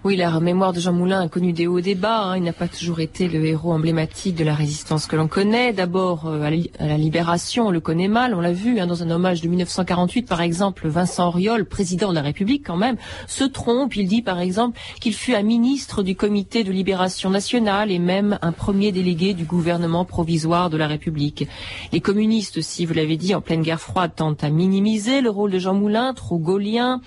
Oui, 0.03 0.15
la 0.15 0.39
mémoire 0.39 0.73
de 0.73 0.79
Jean 0.79 0.93
Moulin 0.93 1.21
a 1.21 1.27
connu 1.27 1.53
des 1.53 1.67
hauts 1.67 1.79
débats. 1.79 2.23
Hein. 2.23 2.37
Il 2.37 2.41
n'a 2.41 2.53
pas 2.53 2.67
toujours 2.67 3.01
été 3.01 3.27
le 3.27 3.45
héros 3.45 3.71
emblématique 3.71 4.35
de 4.35 4.43
la 4.43 4.55
résistance 4.55 5.05
que 5.05 5.15
l'on 5.15 5.27
connaît. 5.27 5.73
D'abord, 5.73 6.25
euh, 6.25 6.41
à, 6.41 6.87
la 6.87 6.97
Libération, 6.97 7.67
on 7.67 7.69
le 7.69 7.81
connaît 7.81 8.07
mal, 8.07 8.33
on 8.33 8.41
l'a 8.41 8.51
vu 8.51 8.79
hein, 8.79 8.87
dans 8.87 9.03
un 9.03 9.11
hommage 9.11 9.41
de 9.41 9.47
1948, 9.47 10.23
par 10.23 10.41
exemple, 10.41 10.87
Vincent 10.87 11.27
Auriol, 11.27 11.65
président 11.65 12.09
de 12.09 12.15
la 12.15 12.23
République 12.23 12.65
quand 12.65 12.77
même, 12.77 12.95
se 13.27 13.43
trompe. 13.43 13.95
Il 13.95 14.07
dit 14.07 14.23
par 14.23 14.39
exemple 14.39 14.79
qu'il 14.99 15.13
fut 15.13 15.35
un 15.35 15.43
ministre 15.43 16.01
du 16.01 16.15
Comité 16.15 16.63
de 16.63 16.71
Libération 16.71 17.29
nationale 17.29 17.91
et 17.91 17.99
même 17.99 18.39
un 18.41 18.53
premier 18.53 18.91
délégué 18.91 19.35
du 19.35 19.43
gouvernement 19.43 20.03
provisoire 20.03 20.71
de 20.71 20.77
la 20.77 20.87
République. 20.87 21.47
Les 21.91 22.01
communistes, 22.01 22.61
si 22.61 22.87
vous 22.87 22.95
l'avez 22.95 23.17
dit, 23.17 23.35
en 23.35 23.41
pleine 23.41 23.61
guerre 23.61 23.79
froide, 23.79 24.13
tentent 24.15 24.43
à 24.43 24.49
minimiser 24.49 25.21
le 25.21 25.29
rôle 25.29 25.51
de 25.51 25.59
Jean 25.59 25.75
Moulin, 25.75 26.15
trop 26.15 26.39
gaulien. 26.39 27.01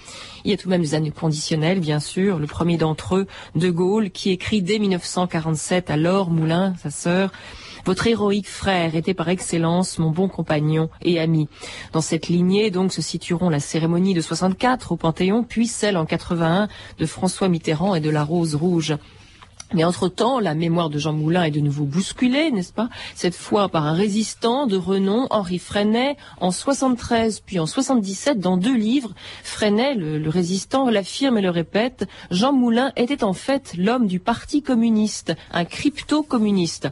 Il 0.45 0.51
y 0.51 0.55
a 0.55 0.59
tout 0.59 0.69
de 0.69 0.71
même 0.71 0.83
des 0.83 0.95
années 0.95 1.11
conditionnelles, 1.11 1.81
bien 1.81 2.01
sûr. 2.01 2.39
Le 2.39 2.47
premier 2.47 2.77
d'entre 2.77 3.17
eux, 3.17 3.27
De 3.55 3.71
Gaulle, 3.71 4.11
qui 4.11 4.31
écrit 4.31 4.61
dès 4.61 4.79
1947 4.79 5.91
à 5.91 5.97
Laure 5.97 6.29
Moulin, 6.29 6.75
sa 6.83 6.91
sœur, 6.91 7.33
votre 7.87 8.07
héroïque 8.07 8.49
frère 8.49 8.95
était 8.95 9.15
par 9.15 9.31
excellence 9.31 9.99
mon 9.99 10.11
bon 10.11 10.29
compagnon 10.29 10.91
et 11.01 11.19
ami. 11.19 11.49
Dans 11.93 12.03
cette 12.03 12.29
lignée, 12.29 12.71
donc, 12.71 12.93
se 12.93 13.01
situeront 13.01 13.49
la 13.49 13.61
cérémonie 13.61 14.13
de 14.13 14.21
64 14.21 14.93
au 14.93 14.97
Panthéon, 14.97 15.45
puis 15.45 15.67
celle 15.67 15.97
en 15.97 16.05
81 16.05 16.69
de 16.99 17.07
François 17.07 17.49
Mitterrand 17.49 17.95
et 17.95 18.01
de 18.01 18.11
la 18.11 18.23
Rose 18.23 18.55
Rouge. 18.55 18.97
Mais 19.75 19.83
entre-temps, 19.83 20.39
la 20.39 20.55
mémoire 20.55 20.89
de 20.89 20.99
Jean 20.99 21.13
Moulin 21.13 21.43
est 21.43 21.51
de 21.51 21.59
nouveau 21.59 21.85
bousculée, 21.85 22.53
n'est-ce 22.53 22.73
pas? 22.73 22.89
Cette 23.17 23.35
fois 23.35 23.69
par 23.69 23.87
un 23.87 23.93
résistant 23.93 24.69
de 24.69 24.77
renom, 24.77 25.27
Henri 25.31 25.59
Freinet, 25.59 26.17
en 26.41 26.53
73 26.53 27.41
puis 27.41 27.59
en 27.59 27.67
77, 27.67 28.39
dans 28.39 28.57
deux 28.57 28.77
livres. 28.77 29.15
Freinet, 29.43 29.95
le, 29.95 30.29
résistant, 30.29 30.89
l'affirme 30.89 31.39
et 31.39 31.43
le 31.43 31.51
répète, 31.51 32.07
Jean 32.31 32.53
Moulin 32.53 32.93
était 32.97 33.25
en 33.25 33.33
fait 33.33 33.75
l'homme 33.77 34.07
du 34.07 34.21
Parti 34.21 34.63
communiste, 34.63 35.35
un 35.53 35.65
crypto-communiste. 35.65 36.89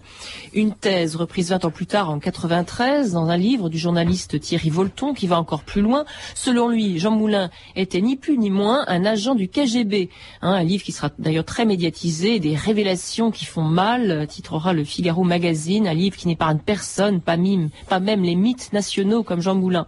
Une 0.52 0.74
thèse 0.74 1.14
reprise 1.14 1.50
20 1.50 1.64
ans 1.64 1.70
plus 1.70 1.86
tard, 1.86 2.10
en 2.10 2.18
93, 2.18 3.12
dans 3.12 3.28
un 3.28 3.36
livre 3.36 3.68
du 3.68 3.78
journaliste 3.78 4.40
Thierry 4.40 4.70
Volton, 4.70 5.14
qui 5.14 5.28
va 5.28 5.38
encore 5.38 5.62
plus 5.62 5.82
loin. 5.82 6.04
Selon 6.34 6.68
lui, 6.68 6.98
Jean 6.98 7.12
Moulin 7.12 7.50
était 7.76 8.00
ni 8.00 8.16
plus 8.16 8.38
ni 8.38 8.50
moins 8.50 8.84
un 8.88 9.04
agent 9.04 9.36
du 9.36 9.48
KGB. 9.48 10.10
Hein, 10.40 10.52
un 10.52 10.64
livre 10.64 10.82
qui 10.82 10.92
sera 10.92 11.10
d'ailleurs 11.18 11.44
très 11.44 11.64
médiatisé, 11.64 12.40
des 12.40 12.56
révélations 12.72 13.30
qui 13.30 13.44
font 13.44 13.64
mal, 13.64 14.26
titrera 14.26 14.72
le 14.72 14.82
Figaro 14.82 15.24
Magazine, 15.24 15.87
un 15.87 15.92
livre 15.92 16.16
qui 16.16 16.26
n'épargne 16.26 16.56
personne, 16.56 17.20
pas, 17.20 17.37
même 17.37 18.22
les 18.22 18.35
mythes 18.35 18.72
nationaux 18.72 19.22
comme 19.22 19.42
Jean 19.42 19.54
Moulin. 19.54 19.87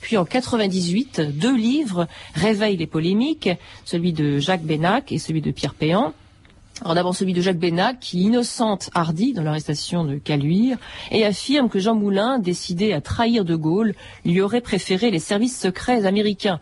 Puis 0.00 0.16
en 0.16 0.24
98, 0.24 1.20
deux 1.20 1.54
livres 1.54 2.08
réveillent 2.34 2.78
les 2.78 2.86
polémiques, 2.86 3.50
celui 3.84 4.14
de 4.14 4.38
Jacques 4.38 4.62
Bénac 4.62 5.12
et 5.12 5.18
celui 5.18 5.42
de 5.42 5.50
Pierre 5.50 5.74
Péan. 5.74 6.14
Alors 6.80 6.94
d'abord 6.94 7.14
celui 7.14 7.34
de 7.34 7.42
Jacques 7.42 7.58
Bénac 7.58 8.00
qui 8.00 8.22
innocente 8.22 8.88
Hardy 8.94 9.34
dans 9.34 9.42
l'arrestation 9.42 10.02
de 10.04 10.16
Caluire 10.16 10.78
et 11.10 11.26
affirme 11.26 11.68
que 11.68 11.80
Jean 11.80 11.94
Moulin, 11.94 12.38
décidé 12.38 12.94
à 12.94 13.02
trahir 13.02 13.44
De 13.44 13.56
Gaulle, 13.56 13.94
lui 14.24 14.40
aurait 14.40 14.62
préféré 14.62 15.10
les 15.10 15.18
services 15.18 15.60
secrets 15.60 16.06
américains. 16.06 16.60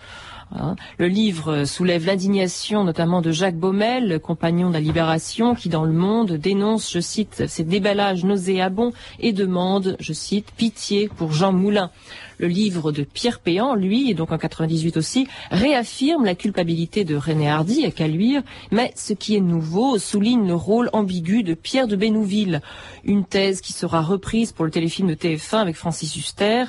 Hein. 0.52 0.76
Le 0.98 1.06
livre 1.06 1.64
soulève 1.64 2.06
l'indignation 2.06 2.84
notamment 2.84 3.20
de 3.20 3.30
Jacques 3.30 3.56
Baumel, 3.56 4.20
compagnon 4.20 4.68
de 4.68 4.74
la 4.74 4.80
Libération, 4.80 5.54
qui 5.54 5.68
dans 5.68 5.84
le 5.84 5.92
monde 5.92 6.32
dénonce, 6.32 6.92
je 6.92 7.00
cite, 7.00 7.46
ces 7.46 7.64
déballages 7.64 8.24
nauséabonds 8.24 8.92
et 9.18 9.32
demande, 9.32 9.96
je 10.00 10.12
cite, 10.12 10.50
pitié 10.56 11.08
pour 11.08 11.32
Jean 11.32 11.52
Moulin. 11.52 11.90
Le 12.40 12.48
livre 12.48 12.90
de 12.90 13.02
Pierre 13.02 13.38
Péan, 13.38 13.74
lui, 13.74 14.10
et 14.10 14.14
donc 14.14 14.32
en 14.32 14.38
98 14.38 14.96
aussi, 14.96 15.26
réaffirme 15.50 16.24
la 16.24 16.34
culpabilité 16.34 17.04
de 17.04 17.14
René 17.14 17.50
Hardy 17.50 17.84
à 17.84 17.90
Caluire, 17.90 18.40
mais 18.70 18.94
ce 18.96 19.12
qui 19.12 19.36
est 19.36 19.40
nouveau 19.40 19.98
souligne 19.98 20.46
le 20.46 20.54
rôle 20.54 20.88
ambigu 20.94 21.42
de 21.42 21.52
Pierre 21.52 21.86
de 21.86 21.96
Bénouville, 21.96 22.62
une 23.04 23.26
thèse 23.26 23.60
qui 23.60 23.74
sera 23.74 24.00
reprise 24.00 24.52
pour 24.52 24.64
le 24.64 24.70
téléfilm 24.70 25.08
de 25.08 25.14
TF1 25.14 25.58
avec 25.58 25.76
Francis 25.76 26.16
Huster. 26.16 26.64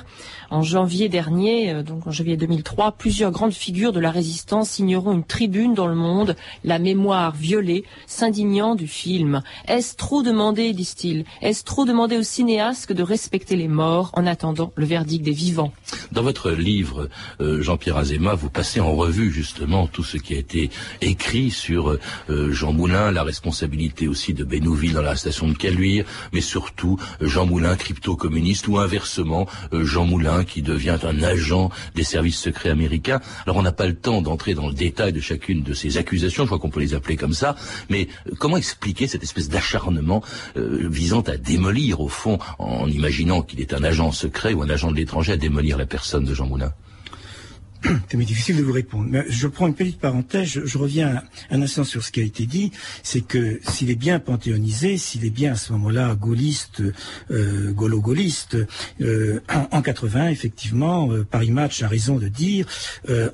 En 0.50 0.60
janvier 0.60 1.08
dernier, 1.08 1.72
euh, 1.72 1.82
donc 1.82 2.06
en 2.06 2.10
janvier 2.10 2.36
2003, 2.36 2.92
plusieurs 2.92 3.30
grandes 3.30 3.54
figures 3.54 3.94
de 3.94 4.00
la 4.00 4.10
résistance 4.10 4.68
signeront 4.68 5.12
une 5.12 5.24
tribune 5.24 5.72
dans 5.72 5.86
le 5.86 5.94
monde, 5.94 6.36
la 6.64 6.78
mémoire 6.78 7.34
violée, 7.34 7.84
s'indignant 8.06 8.74
du 8.74 8.86
film. 8.86 9.42
Est-ce 9.68 9.96
trop 9.96 10.22
demandé, 10.22 10.74
disent-ils? 10.74 11.24
Est-ce 11.40 11.64
trop 11.64 11.86
demandé 11.86 12.18
aux 12.18 12.22
cinéastes 12.22 12.92
de 12.92 13.02
respecter 13.02 13.56
les 13.56 13.68
morts 13.68 14.10
en 14.12 14.26
attendant 14.26 14.70
le 14.76 14.84
verdict 14.84 15.24
des 15.24 15.30
vivants? 15.30 15.61
Dans 16.10 16.22
votre 16.22 16.50
livre, 16.50 17.08
euh, 17.40 17.62
Jean-Pierre 17.62 17.96
Azéma, 17.96 18.34
vous 18.34 18.50
passez 18.50 18.80
en 18.80 18.94
revue 18.94 19.30
justement 19.30 19.86
tout 19.86 20.04
ce 20.04 20.16
qui 20.16 20.34
a 20.34 20.38
été 20.38 20.70
écrit 21.00 21.50
sur 21.50 21.90
euh, 21.90 22.52
Jean 22.52 22.72
Moulin, 22.72 23.12
la 23.12 23.22
responsabilité 23.22 24.08
aussi 24.08 24.34
de 24.34 24.44
Bénouville 24.44 24.94
dans 24.94 25.02
l'arrestation 25.02 25.48
de 25.48 25.56
Caluire, 25.56 26.04
mais 26.32 26.40
surtout 26.40 26.98
Jean 27.20 27.46
Moulin, 27.46 27.76
crypto-communiste, 27.76 28.68
ou 28.68 28.78
inversement, 28.78 29.46
Jean 29.72 30.06
Moulin 30.06 30.44
qui 30.44 30.62
devient 30.62 30.98
un 31.02 31.22
agent 31.22 31.70
des 31.94 32.04
services 32.04 32.38
secrets 32.38 32.70
américains. 32.70 33.20
Alors 33.44 33.56
on 33.56 33.62
n'a 33.62 33.72
pas 33.72 33.86
le 33.86 33.94
temps 33.94 34.22
d'entrer 34.22 34.54
dans 34.54 34.68
le 34.68 34.74
détail 34.74 35.12
de 35.12 35.20
chacune 35.20 35.62
de 35.62 35.74
ces 35.74 35.98
accusations, 35.98 36.44
je 36.44 36.48
crois 36.48 36.58
qu'on 36.58 36.70
peut 36.70 36.80
les 36.80 36.94
appeler 36.94 37.16
comme 37.16 37.32
ça, 37.32 37.56
mais 37.88 38.08
euh, 38.26 38.32
comment 38.38 38.56
expliquer 38.56 39.06
cette 39.06 39.22
espèce 39.22 39.48
d'acharnement 39.48 40.22
euh, 40.56 40.88
visant 40.88 41.22
à 41.22 41.36
démolir, 41.36 42.00
au 42.00 42.08
fond, 42.08 42.38
en 42.58 42.88
imaginant 42.88 43.42
qu'il 43.42 43.60
est 43.60 43.74
un 43.74 43.84
agent 43.84 44.12
secret 44.12 44.52
ou 44.54 44.62
un 44.62 44.70
agent 44.70 44.90
de 44.90 44.96
l'étranger, 44.96 45.32
à 45.32 45.36
démolir 45.36 45.51
la 45.60 45.86
personne 45.86 46.24
de 46.24 46.34
Jean 46.34 46.46
Moulin 46.46 46.72
c'est 48.08 48.18
difficile 48.18 48.56
de 48.56 48.62
vous 48.62 48.72
répondre. 48.72 49.06
Mais 49.10 49.24
je 49.28 49.46
prends 49.46 49.66
une 49.66 49.74
petite 49.74 49.98
parenthèse, 49.98 50.60
je, 50.64 50.78
reviens 50.78 51.22
un 51.50 51.62
instant 51.62 51.84
sur 51.84 52.02
ce 52.02 52.12
qui 52.12 52.20
a 52.20 52.24
été 52.24 52.46
dit, 52.46 52.72
c'est 53.02 53.20
que 53.20 53.60
s'il 53.62 53.90
est 53.90 53.96
bien 53.96 54.18
panthéonisé, 54.18 54.98
s'il 54.98 55.24
est 55.24 55.30
bien 55.30 55.52
à 55.52 55.56
ce 55.56 55.72
moment-là 55.72 56.14
gaulliste, 56.14 56.82
euh, 57.30 57.72
gaulo-gaulliste, 57.72 58.56
euh, 59.00 59.40
en, 59.70 59.82
80, 59.82 60.28
effectivement, 60.28 61.10
euh, 61.10 61.24
Paris 61.24 61.50
Match 61.50 61.82
a 61.82 61.88
raison 61.88 62.18
de 62.18 62.28
dire, 62.28 62.66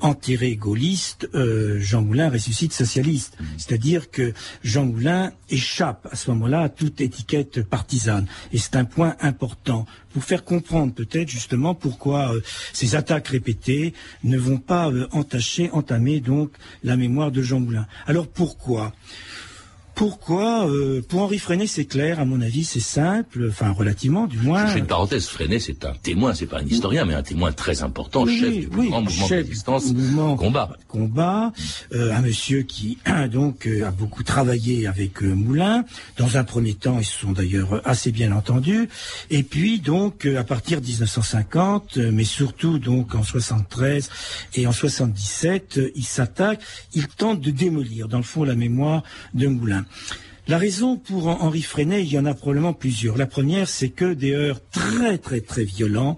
enterré 0.01 0.55
gaulliste, 0.55 1.29
euh, 1.35 1.79
Jean 1.79 2.01
Moulin 2.01 2.29
ressuscite 2.29 2.73
socialiste. 2.73 3.37
Mmh. 3.39 3.45
C'est-à-dire 3.57 4.11
que 4.11 4.33
Jean 4.63 4.85
Moulin 4.85 5.31
échappe 5.49 6.07
à 6.11 6.15
ce 6.15 6.29
moment-là 6.31 6.61
à 6.61 6.69
toute 6.69 7.01
étiquette 7.01 7.63
partisane. 7.63 8.27
Et 8.51 8.57
c'est 8.57 8.75
un 8.75 8.85
point 8.85 9.15
important 9.21 9.85
pour 10.19 10.27
faire 10.27 10.43
comprendre 10.43 10.93
peut-être 10.93 11.29
justement 11.29 11.73
pourquoi 11.73 12.35
euh, 12.35 12.41
ces 12.73 12.95
attaques 12.95 13.29
répétées 13.29 13.93
ne 14.25 14.37
vont 14.37 14.57
pas 14.57 14.91
euh, 14.91 15.07
entacher, 15.13 15.69
entamer 15.71 16.19
donc 16.19 16.51
la 16.83 16.97
mémoire 16.97 17.31
de 17.31 17.41
Jean 17.41 17.61
Moulin. 17.61 17.87
Alors 18.05 18.27
pourquoi? 18.27 18.91
Pourquoi 19.99 20.65
euh, 20.65 21.01
Pour 21.01 21.23
Henri 21.23 21.39
Freinet, 21.39 21.67
c'est 21.67 21.83
clair, 21.83 22.21
à 22.21 22.25
mon 22.25 22.39
avis, 22.39 22.63
c'est 22.63 22.79
simple, 22.79 23.47
enfin 23.49 23.71
relativement, 23.71 24.27
du 24.27 24.37
moins. 24.37 24.65
Je 24.65 24.71
fais 24.71 24.79
une 24.79 24.87
parenthèse. 24.87 25.27
Freinet, 25.27 25.59
c'est 25.59 25.83
un 25.83 25.91
témoin, 25.91 26.33
c'est 26.33 26.45
pas 26.45 26.59
un 26.59 26.65
historien, 26.65 27.03
mais 27.03 27.15
un 27.15 27.21
témoin 27.21 27.51
très 27.51 27.83
important, 27.83 28.25
chef 28.25 28.57
du 28.57 28.69
plus 28.69 28.87
grand 28.87 29.01
mouvement 29.01 29.27
de 29.27 29.33
résistance, 29.33 29.93
combat. 30.37 30.69
Combat, 30.87 31.51
euh, 31.93 32.15
un 32.15 32.21
monsieur 32.21 32.61
qui 32.61 32.97
donc 33.29 33.67
euh, 33.67 33.87
a 33.87 33.91
beaucoup 33.91 34.23
travaillé 34.23 34.87
avec 34.87 35.21
Moulin. 35.21 35.83
Dans 36.15 36.37
un 36.37 36.45
premier 36.45 36.75
temps, 36.75 36.99
ils 36.99 37.05
se 37.05 37.19
sont 37.19 37.33
d'ailleurs 37.33 37.81
assez 37.83 38.13
bien 38.13 38.31
entendus. 38.31 38.87
Et 39.29 39.43
puis 39.43 39.81
donc, 39.81 40.25
à 40.25 40.45
partir 40.45 40.79
de 40.79 40.85
1950, 40.85 41.97
mais 41.97 42.23
surtout 42.23 42.79
donc 42.79 43.15
en 43.15 43.23
73 43.23 44.09
et 44.55 44.65
en 44.65 44.71
77, 44.71 45.77
il 45.93 46.05
s'attaque, 46.05 46.61
il 46.93 47.09
tente 47.09 47.41
de 47.41 47.51
démolir, 47.51 48.07
dans 48.07 48.15
le 48.15 48.23
fond, 48.23 48.45
la 48.45 48.55
mémoire 48.55 49.03
de 49.33 49.47
Moulin. 49.47 49.83
La 50.49 50.57
raison 50.57 50.97
pour 50.97 51.27
Henri 51.27 51.61
Freinet, 51.61 52.01
il 52.01 52.11
y 52.11 52.17
en 52.17 52.25
a 52.25 52.33
probablement 52.33 52.73
plusieurs. 52.73 53.17
La 53.17 53.27
première, 53.27 53.69
c'est 53.69 53.89
que 53.89 54.13
des 54.13 54.33
heurts 54.33 54.61
très 54.71 55.19
très 55.19 55.41
très 55.41 55.63
violents 55.63 56.17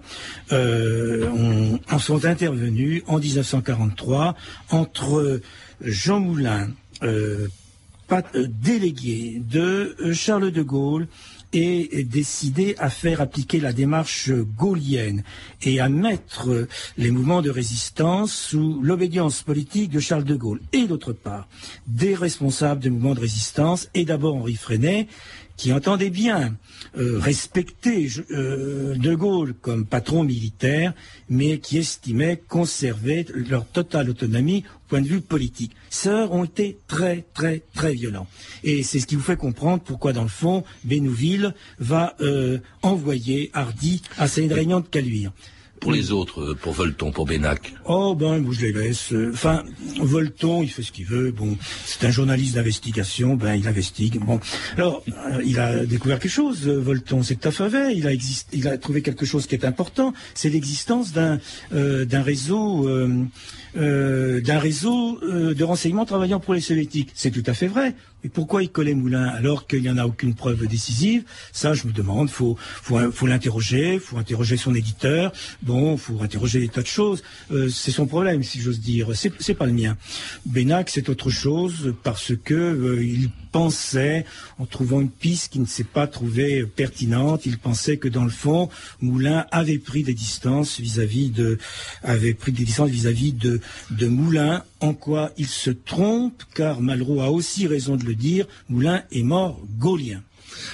euh, 0.52 1.76
en 1.90 1.98
sont 1.98 2.24
intervenus 2.24 3.02
en 3.08 3.18
1943 3.18 4.34
entre 4.70 5.42
Jean 5.82 6.20
Moulin, 6.20 6.70
euh, 7.02 7.48
euh, 8.10 8.46
délégué 8.48 9.42
de 9.44 9.96
Charles 10.14 10.50
de 10.50 10.62
Gaulle, 10.62 11.08
est 11.52 12.04
décidé 12.04 12.74
à 12.78 12.90
faire 12.90 13.20
appliquer 13.20 13.60
la 13.60 13.72
démarche 13.72 14.30
gaulienne 14.30 15.22
et 15.62 15.80
à 15.80 15.88
mettre 15.88 16.66
les 16.96 17.10
mouvements 17.10 17.42
de 17.42 17.50
résistance 17.50 18.32
sous 18.32 18.80
l'obédience 18.82 19.42
politique 19.42 19.90
de 19.90 20.00
Charles 20.00 20.24
de 20.24 20.36
Gaulle. 20.36 20.60
Et 20.72 20.86
d'autre 20.86 21.12
part, 21.12 21.48
des 21.86 22.14
responsables 22.14 22.80
de 22.80 22.90
mouvements 22.90 23.14
de 23.14 23.20
résistance, 23.20 23.88
et 23.94 24.04
d'abord 24.04 24.36
Henri 24.36 24.54
Freinet, 24.54 25.08
qui 25.56 25.72
entendait 25.72 26.10
bien 26.10 26.56
euh, 26.96 27.18
respecter 27.18 28.08
euh, 28.30 28.96
De 28.96 29.14
Gaulle 29.14 29.54
comme 29.54 29.86
patron 29.86 30.24
militaire, 30.24 30.92
mais 31.28 31.58
qui 31.58 31.78
estimait 31.78 32.42
conserver 32.48 33.26
leur 33.34 33.66
totale 33.66 34.10
autonomie 34.10 34.64
au 34.66 34.88
point 34.88 35.00
de 35.00 35.08
vue 35.08 35.20
politique. 35.20 35.72
Sœurs 35.90 36.32
ont 36.32 36.44
été 36.44 36.78
très, 36.86 37.24
très, 37.34 37.62
très 37.74 37.94
violents. 37.94 38.26
Et 38.64 38.82
c'est 38.82 39.00
ce 39.00 39.06
qui 39.06 39.14
vous 39.14 39.22
fait 39.22 39.36
comprendre 39.36 39.82
pourquoi, 39.82 40.12
dans 40.12 40.22
le 40.22 40.28
fond, 40.28 40.64
Bénouville 40.84 41.54
va 41.78 42.14
euh, 42.20 42.58
envoyer 42.82 43.50
Hardy 43.54 44.02
à 44.18 44.28
sa 44.28 44.42
réunion 44.42 44.80
de 44.80 44.86
Caluire. 44.86 45.32
Pour 45.82 45.90
les 45.90 46.12
autres, 46.12 46.40
euh, 46.40 46.54
pour 46.54 46.74
Volton, 46.74 47.10
pour 47.10 47.26
Bénac 47.26 47.74
Oh 47.86 48.14
ben, 48.14 48.44
je 48.52 48.66
les 48.66 48.72
laisse. 48.72 49.12
Enfin, 49.32 49.64
Volton, 49.98 50.62
il 50.62 50.70
fait 50.70 50.84
ce 50.84 50.92
qu'il 50.92 51.06
veut. 51.06 51.32
Bon, 51.32 51.58
c'est 51.84 52.06
un 52.06 52.10
journaliste 52.12 52.54
d'investigation. 52.54 53.34
Ben, 53.34 53.56
il 53.56 53.66
investigue. 53.66 54.20
Bon, 54.20 54.38
alors, 54.76 55.02
euh, 55.08 55.42
il 55.44 55.58
a 55.58 55.84
découvert 55.84 56.20
quelque 56.20 56.30
chose. 56.30 56.68
Euh, 56.68 56.78
Volton, 56.78 57.24
c'est 57.24 57.34
que 57.34 57.50
fait. 57.50 57.96
Il 57.96 58.06
a 58.06 58.12
il 58.52 58.68
a 58.68 58.78
trouvé 58.78 59.02
quelque 59.02 59.26
chose 59.26 59.48
qui 59.48 59.56
est 59.56 59.64
important. 59.64 60.14
C'est 60.34 60.50
l'existence 60.50 61.12
d'un 61.12 61.40
réseau. 62.22 62.88
d'un 63.74 64.58
réseau 64.58 65.18
de 65.20 65.64
renseignement 65.64 66.04
travaillant 66.04 66.38
pour 66.38 66.54
les 66.54 66.60
soviétiques. 66.60 67.10
C'est 67.14 67.32
tout 67.32 67.42
à 67.46 67.54
fait 67.54 67.66
vrai. 67.66 67.96
Mais 68.22 68.30
pourquoi 68.30 68.62
il 68.62 68.70
collait 68.70 68.94
Moulin 68.94 69.26
alors 69.26 69.66
qu'il 69.66 69.82
n'y 69.82 69.90
en 69.90 69.98
a 69.98 70.06
aucune 70.06 70.34
preuve 70.34 70.66
décisive? 70.66 71.24
Ça, 71.52 71.74
je 71.74 71.86
me 71.86 71.92
demande. 71.92 72.30
Faut, 72.30 72.56
faut, 72.58 72.98
faut 73.12 73.26
l'interroger. 73.26 73.98
Faut 73.98 74.18
interroger 74.18 74.56
son 74.56 74.74
éditeur. 74.74 75.32
Bon, 75.62 75.96
faut 75.96 76.22
interroger 76.22 76.60
des 76.60 76.68
tas 76.68 76.82
de 76.82 76.86
choses. 76.86 77.22
Euh, 77.50 77.68
c'est 77.68 77.90
son 77.90 78.06
problème, 78.06 78.42
si 78.42 78.60
j'ose 78.60 78.80
dire. 78.80 79.08
C'est, 79.14 79.54
pas 79.54 79.66
le 79.66 79.72
mien. 79.72 79.96
Bénac, 80.46 80.88
c'est 80.90 81.08
autre 81.08 81.30
chose 81.30 81.94
parce 82.02 82.32
que 82.36 82.54
euh, 82.54 83.04
il 83.04 83.30
pensait, 83.52 84.24
en 84.58 84.66
trouvant 84.66 85.00
une 85.00 85.10
piste 85.10 85.52
qui 85.52 85.60
ne 85.60 85.66
s'est 85.66 85.84
pas 85.84 86.06
trouvée 86.06 86.64
pertinente, 86.64 87.46
il 87.46 87.58
pensait 87.58 87.98
que 87.98 88.08
dans 88.08 88.24
le 88.24 88.30
fond, 88.30 88.70
Moulin 89.00 89.46
avait 89.50 89.78
pris 89.78 90.02
des 90.02 90.14
distances 90.14 90.80
vis-à-vis 90.80 91.30
de, 91.30 91.58
avait 92.02 92.34
pris 92.34 92.50
des 92.50 92.64
distances 92.64 92.90
vis-à-vis 92.90 93.34
de, 93.34 93.60
de 93.90 94.06
Moulin. 94.06 94.64
En 94.82 94.94
quoi 94.94 95.30
il 95.38 95.46
se 95.46 95.70
trompe, 95.70 96.42
car 96.54 96.80
Malraux 96.80 97.20
a 97.20 97.30
aussi 97.30 97.68
raison 97.68 97.94
de 97.96 98.04
le 98.04 98.16
dire, 98.16 98.46
Moulin 98.68 99.02
est 99.12 99.22
mort 99.22 99.60
gaulien. 99.78 100.22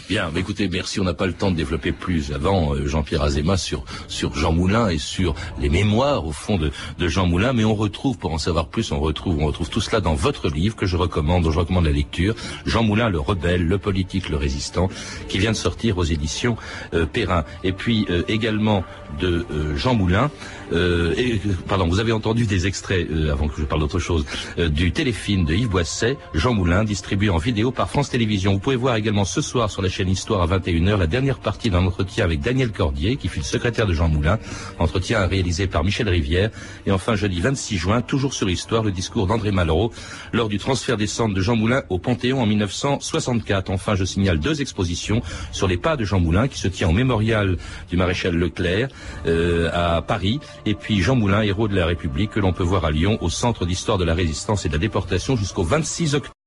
Bien, 0.09 0.31
mais 0.33 0.40
écoutez, 0.40 0.68
merci. 0.68 1.01
On 1.01 1.05
n'a 1.05 1.14
pas 1.14 1.27
le 1.27 1.33
temps 1.33 1.51
de 1.51 1.57
développer 1.57 1.92
plus 1.92 2.33
avant 2.33 2.75
euh, 2.75 2.87
Jean-Pierre 2.87 3.23
Azéma 3.23 3.57
sur 3.57 3.85
sur 4.09 4.35
Jean 4.35 4.53
Moulin 4.53 4.88
et 4.88 4.99
sur 4.99 5.35
les 5.61 5.68
mémoires 5.68 6.27
au 6.27 6.33
fond 6.33 6.59
de, 6.59 6.73
Jean 6.99 7.27
Moulin. 7.27 7.53
Mais 7.53 7.64
on 7.64 7.75
retrouve, 7.75 8.18
pour 8.18 8.33
en 8.33 8.38
savoir 8.38 8.68
plus, 8.68 8.90
on 8.92 9.01
retrouve 9.01 9.38
on 9.40 9.47
retrouve 9.47 9.68
tout 9.68 9.81
cela 9.81 10.01
dans 10.01 10.14
votre 10.14 10.49
livre 10.49 10.77
que 10.77 10.87
je 10.87 10.97
recommande, 10.97 11.44
dont 11.44 11.51
je 11.51 11.59
recommande 11.59 11.85
la 11.85 11.92
lecture. 11.92 12.35
Jean 12.64 12.83
Moulin, 12.83 13.09
le 13.09 13.21
rebelle, 13.21 13.66
le 13.66 13.79
politique, 13.79 14.29
le 14.31 14.37
résistant, 14.37 14.88
qui 15.29 15.38
vient 15.38 15.53
de 15.53 15.57
sortir 15.57 15.99
aux 15.99 16.05
éditions 16.05 16.57
euh, 16.94 17.07
Perrin. 17.07 17.44
Et 17.62 17.73
puis 17.73 18.07
euh, 18.11 18.23
également 18.29 18.85
de 19.21 19.47
Jean 19.77 19.94
Moulin. 19.94 20.31
Et, 20.73 21.41
pardon, 21.67 21.87
vous 21.89 22.01
avez 22.01 22.13
entendu 22.13 22.47
des 22.47 22.67
extraits 22.67 23.09
avant 23.31 23.49
que 23.49 23.61
je 23.61 23.65
parle 23.65 23.81
d'autre 23.81 23.99
chose 23.99 24.25
du 24.57 24.93
téléfilm 24.93 25.45
de 25.45 25.55
Yves 25.55 25.69
Boisset, 25.69 26.17
Jean 26.35 26.55
Moulin, 26.55 26.85
distribué 26.85 27.31
en 27.31 27.39
vidéo 27.39 27.71
par 27.71 27.89
France 27.89 28.11
Télévisions. 28.11 28.53
Vous 28.53 28.59
pouvez 28.59 28.77
voir 28.77 28.97
également 28.97 29.25
ce 29.25 29.41
soir 29.41 29.71
sur 29.71 29.83
la 29.83 29.89
chaîne 29.89 30.09
Histoire 30.09 30.43
à 30.43 30.59
21h 30.59 30.99
la 30.99 31.07
dernière 31.07 31.39
partie 31.39 31.71
d'un 31.71 31.85
entretien 31.87 32.25
avec 32.25 32.41
Daniel 32.41 32.73
Cordier, 32.73 33.17
qui 33.17 33.29
fut 33.29 33.41
le 33.41 33.45
secrétaire 33.45 33.87
de 33.87 33.95
Jean 33.95 34.09
Moulin. 34.09 34.39
Entretien 34.79 35.27
réalisé 35.27 35.67
par 35.67 35.85
Michel 35.85 36.09
Rivière. 36.09 36.51
Et 36.87 36.91
enfin, 36.91 37.15
jeudi 37.15 37.41
26 37.41 37.77
juin, 37.77 38.01
toujours 38.03 38.35
sur 38.35 38.49
Histoire, 38.49 38.83
le 38.83 38.93
discours 38.93 39.27
d'André 39.27 39.53
Malraux 39.53 39.93
lors 40.33 40.49
du 40.49 40.59
transfert 40.59 40.97
des 40.97 41.07
cendres 41.07 41.35
de 41.35 41.41
Jean 41.41 41.57
Moulin 41.57 41.83
au 41.89 41.99
Panthéon 41.99 42.41
en 42.41 42.47
1964. 42.47 43.71
Enfin, 43.71 43.95
je 43.95 44.05
signale 44.05 44.39
deux 44.39 44.61
expositions 44.61 45.23
sur 45.53 45.69
les 45.69 45.77
pas 45.77 45.97
de 45.97 46.05
Jean 46.05 46.21
Moulin 46.21 46.49
qui 46.49 46.59
se 46.59 46.69
tient 46.69 46.89
au 46.89 46.93
mémorial 46.93 47.57
du 47.91 47.97
maréchal 47.97 48.35
Leclerc 48.35 48.89
euh, 49.27 49.71
à 49.73 50.03
Paris. 50.03 50.41
Et 50.69 50.75
puis 50.75 51.01
Jean 51.01 51.17
Moulin, 51.17 51.41
héros 51.41 51.67
de 51.67 51.75
la 51.75 51.87
République, 51.87 52.33
que 52.33 52.41
l'on 52.41 52.53
peut 52.53 52.63
voir 52.63 52.85
à 52.85 52.91
Lyon 52.91 53.17
au 53.23 53.31
Centre 53.31 53.65
d'Histoire 53.65 53.97
de 53.97 54.05
la 54.05 54.13
Résistance 54.13 54.67
et 54.67 54.69
de 54.69 54.75
la 54.75 54.79
Déportation 54.79 55.35
jusqu'au 55.35 55.63
26 55.63 56.15
octobre. 56.15 56.38